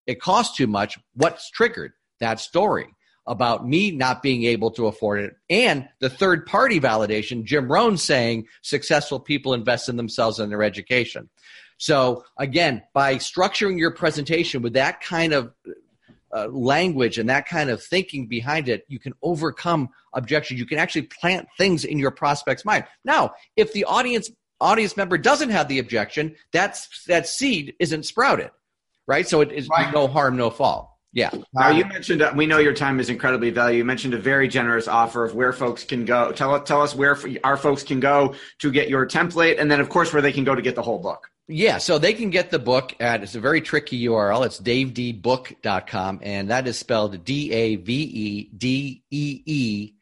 it 0.07 0.21
costs 0.21 0.57
too 0.57 0.67
much, 0.67 0.97
what's 1.13 1.49
triggered 1.49 1.93
that 2.19 2.39
story 2.39 2.87
about 3.27 3.67
me 3.67 3.91
not 3.91 4.23
being 4.23 4.43
able 4.43 4.71
to 4.71 4.87
afford 4.87 5.19
it 5.19 5.35
and 5.49 5.87
the 5.99 6.09
third 6.09 6.45
party 6.45 6.79
validation, 6.79 7.43
Jim 7.43 7.71
Rohn 7.71 7.95
saying 7.95 8.47
successful 8.63 9.19
people 9.19 9.53
invest 9.53 9.87
in 9.87 9.97
themselves 9.97 10.39
and 10.39 10.51
their 10.51 10.63
education. 10.63 11.29
So 11.77 12.25
again, 12.37 12.81
by 12.93 13.15
structuring 13.15 13.77
your 13.77 13.91
presentation 13.91 14.61
with 14.61 14.73
that 14.73 14.99
kind 15.01 15.33
of 15.33 15.53
uh, 16.33 16.47
language 16.47 17.17
and 17.17 17.29
that 17.29 17.47
kind 17.47 17.69
of 17.69 17.83
thinking 17.83 18.27
behind 18.27 18.69
it, 18.69 18.85
you 18.87 18.99
can 18.99 19.13
overcome 19.21 19.89
objections. 20.13 20.59
You 20.59 20.65
can 20.65 20.77
actually 20.77 21.03
plant 21.03 21.47
things 21.57 21.85
in 21.85 21.99
your 21.99 22.11
prospect's 22.11 22.65
mind. 22.65 22.85
Now, 23.03 23.33
if 23.55 23.73
the 23.73 23.85
audience 23.85 24.29
audience 24.61 24.97
member 24.97 25.17
doesn't 25.17 25.49
have 25.51 25.67
the 25.69 25.79
objection, 25.79 26.35
that's 26.51 27.05
that 27.05 27.27
seed 27.27 27.75
isn't 27.79 28.03
sprouted 28.03 28.51
right? 29.09 29.27
So 29.27 29.41
it 29.41 29.51
is 29.51 29.67
right. 29.67 29.91
no 29.91 30.07
harm, 30.07 30.37
no 30.37 30.51
fall. 30.51 30.99
Yeah. 31.11 31.31
Now 31.53 31.71
you 31.71 31.85
mentioned 31.85 32.21
uh, 32.21 32.31
we 32.35 32.45
know 32.45 32.59
your 32.59 32.75
time 32.75 32.99
is 32.99 33.09
incredibly 33.09 33.49
valuable. 33.49 33.79
You 33.79 33.83
mentioned 33.83 34.13
a 34.13 34.19
very 34.19 34.47
generous 34.47 34.87
offer 34.87 35.25
of 35.25 35.33
where 35.33 35.51
folks 35.51 35.83
can 35.83 36.05
go. 36.05 36.31
Tell 36.31 36.61
tell 36.61 36.83
us 36.83 36.93
where 36.93 37.17
our 37.43 37.57
folks 37.57 37.81
can 37.81 37.99
go 37.99 38.35
to 38.59 38.71
get 38.71 38.89
your 38.89 39.07
template, 39.07 39.59
and 39.59 39.71
then 39.71 39.81
of 39.81 39.89
course 39.89 40.13
where 40.13 40.21
they 40.21 40.31
can 40.31 40.43
go 40.43 40.53
to 40.53 40.61
get 40.61 40.75
the 40.75 40.83
whole 40.83 40.99
book. 40.99 41.31
Yeah, 41.51 41.79
so 41.79 41.97
they 41.97 42.13
can 42.13 42.29
get 42.29 42.51
the 42.51 42.59
book 42.59 42.95
at 42.99 43.23
it's 43.23 43.33
a 43.33 43.39
very 43.39 43.59
tricky 43.61 44.05
URL. 44.05 44.45
It's 44.45 44.61
davedeebook.com, 44.61 46.19
and 46.21 46.51
that 46.51 46.67
is 46.67 46.77
spelled 46.77 47.25
D 47.25 47.51
A 47.51 47.75
V 47.77 47.91
E 47.91 48.49
D 48.55 49.03
E 49.09 49.41
E 49.47 49.93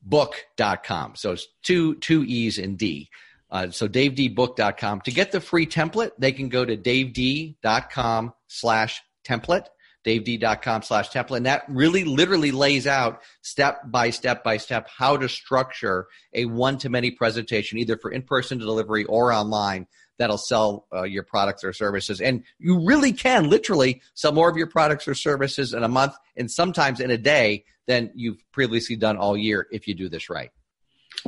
book.com. 0.00 1.14
So 1.14 1.32
it's 1.32 1.46
two 1.62 1.96
two 1.96 2.24
E's 2.24 2.56
in 2.56 2.76
D. 2.76 3.10
Uh, 3.50 3.70
so 3.70 3.86
davedeebook.com. 3.86 5.02
To 5.02 5.10
get 5.10 5.30
the 5.30 5.42
free 5.42 5.66
template, 5.66 6.12
they 6.18 6.32
can 6.32 6.48
go 6.48 6.64
to 6.64 6.74
davedcom 6.74 8.32
slash 8.46 9.02
template, 9.26 9.66
davedcom 10.06 10.82
slash 10.82 11.10
template. 11.10 11.36
And 11.36 11.46
that 11.46 11.64
really 11.68 12.04
literally 12.04 12.50
lays 12.50 12.86
out 12.86 13.20
step 13.42 13.82
by 13.84 14.08
step 14.08 14.42
by 14.42 14.56
step 14.56 14.88
how 14.88 15.18
to 15.18 15.28
structure 15.28 16.06
a 16.32 16.46
one-to-many 16.46 17.10
presentation, 17.10 17.76
either 17.76 17.98
for 17.98 18.10
in-person 18.10 18.56
delivery 18.56 19.04
or 19.04 19.34
online 19.34 19.86
that'll 20.18 20.38
sell 20.38 20.86
uh, 20.92 21.02
your 21.02 21.22
products 21.22 21.64
or 21.64 21.72
services. 21.72 22.20
And 22.20 22.44
you 22.58 22.84
really 22.84 23.12
can 23.12 23.48
literally 23.48 24.02
sell 24.14 24.32
more 24.32 24.50
of 24.50 24.56
your 24.56 24.66
products 24.66 25.08
or 25.08 25.14
services 25.14 25.72
in 25.72 25.82
a 25.82 25.88
month 25.88 26.14
and 26.36 26.50
sometimes 26.50 27.00
in 27.00 27.10
a 27.10 27.18
day 27.18 27.64
than 27.86 28.10
you've 28.14 28.38
previously 28.52 28.96
done 28.96 29.16
all 29.16 29.36
year 29.36 29.66
if 29.70 29.88
you 29.88 29.94
do 29.94 30.08
this 30.08 30.28
right. 30.28 30.50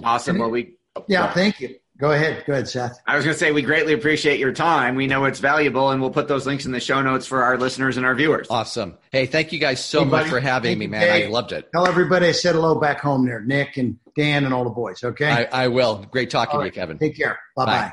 Awesome. 0.04 0.38
Well, 0.38 0.50
we 0.50 0.76
yeah, 1.08 1.32
thank 1.32 1.60
you. 1.60 1.76
Go 1.98 2.12
ahead. 2.12 2.44
Go 2.46 2.54
ahead, 2.54 2.66
Seth. 2.66 2.98
I 3.06 3.16
was 3.16 3.26
going 3.26 3.34
to 3.34 3.38
say, 3.38 3.52
we 3.52 3.60
greatly 3.60 3.92
appreciate 3.92 4.40
your 4.40 4.54
time. 4.54 4.94
We 4.94 5.06
know 5.06 5.26
it's 5.26 5.38
valuable, 5.38 5.90
and 5.90 6.00
we'll 6.00 6.10
put 6.10 6.28
those 6.28 6.46
links 6.46 6.64
in 6.64 6.72
the 6.72 6.80
show 6.80 7.02
notes 7.02 7.26
for 7.26 7.42
our 7.42 7.58
listeners 7.58 7.98
and 7.98 8.06
our 8.06 8.14
viewers. 8.14 8.46
Awesome. 8.48 8.96
Hey, 9.12 9.26
thank 9.26 9.52
you 9.52 9.58
guys 9.58 9.84
so 9.84 10.04
hey, 10.04 10.10
much 10.10 10.28
for 10.28 10.40
having 10.40 10.70
thank 10.70 10.78
me, 10.78 10.86
man. 10.86 11.02
Dave. 11.02 11.28
I 11.28 11.30
loved 11.30 11.52
it. 11.52 11.70
Tell 11.72 11.86
everybody 11.86 12.28
I 12.28 12.32
said 12.32 12.54
hello 12.54 12.80
back 12.80 13.00
home 13.00 13.26
there, 13.26 13.40
Nick 13.42 13.76
and 13.76 13.98
Dan 14.16 14.46
and 14.46 14.54
all 14.54 14.64
the 14.64 14.70
boys, 14.70 15.04
okay? 15.04 15.46
I, 15.52 15.64
I 15.64 15.68
will. 15.68 16.06
Great 16.10 16.30
talking 16.30 16.58
right. 16.58 16.64
to 16.64 16.66
you, 16.68 16.72
Kevin. 16.72 16.98
Take 16.98 17.18
care. 17.18 17.38
Bye-bye. 17.54 17.92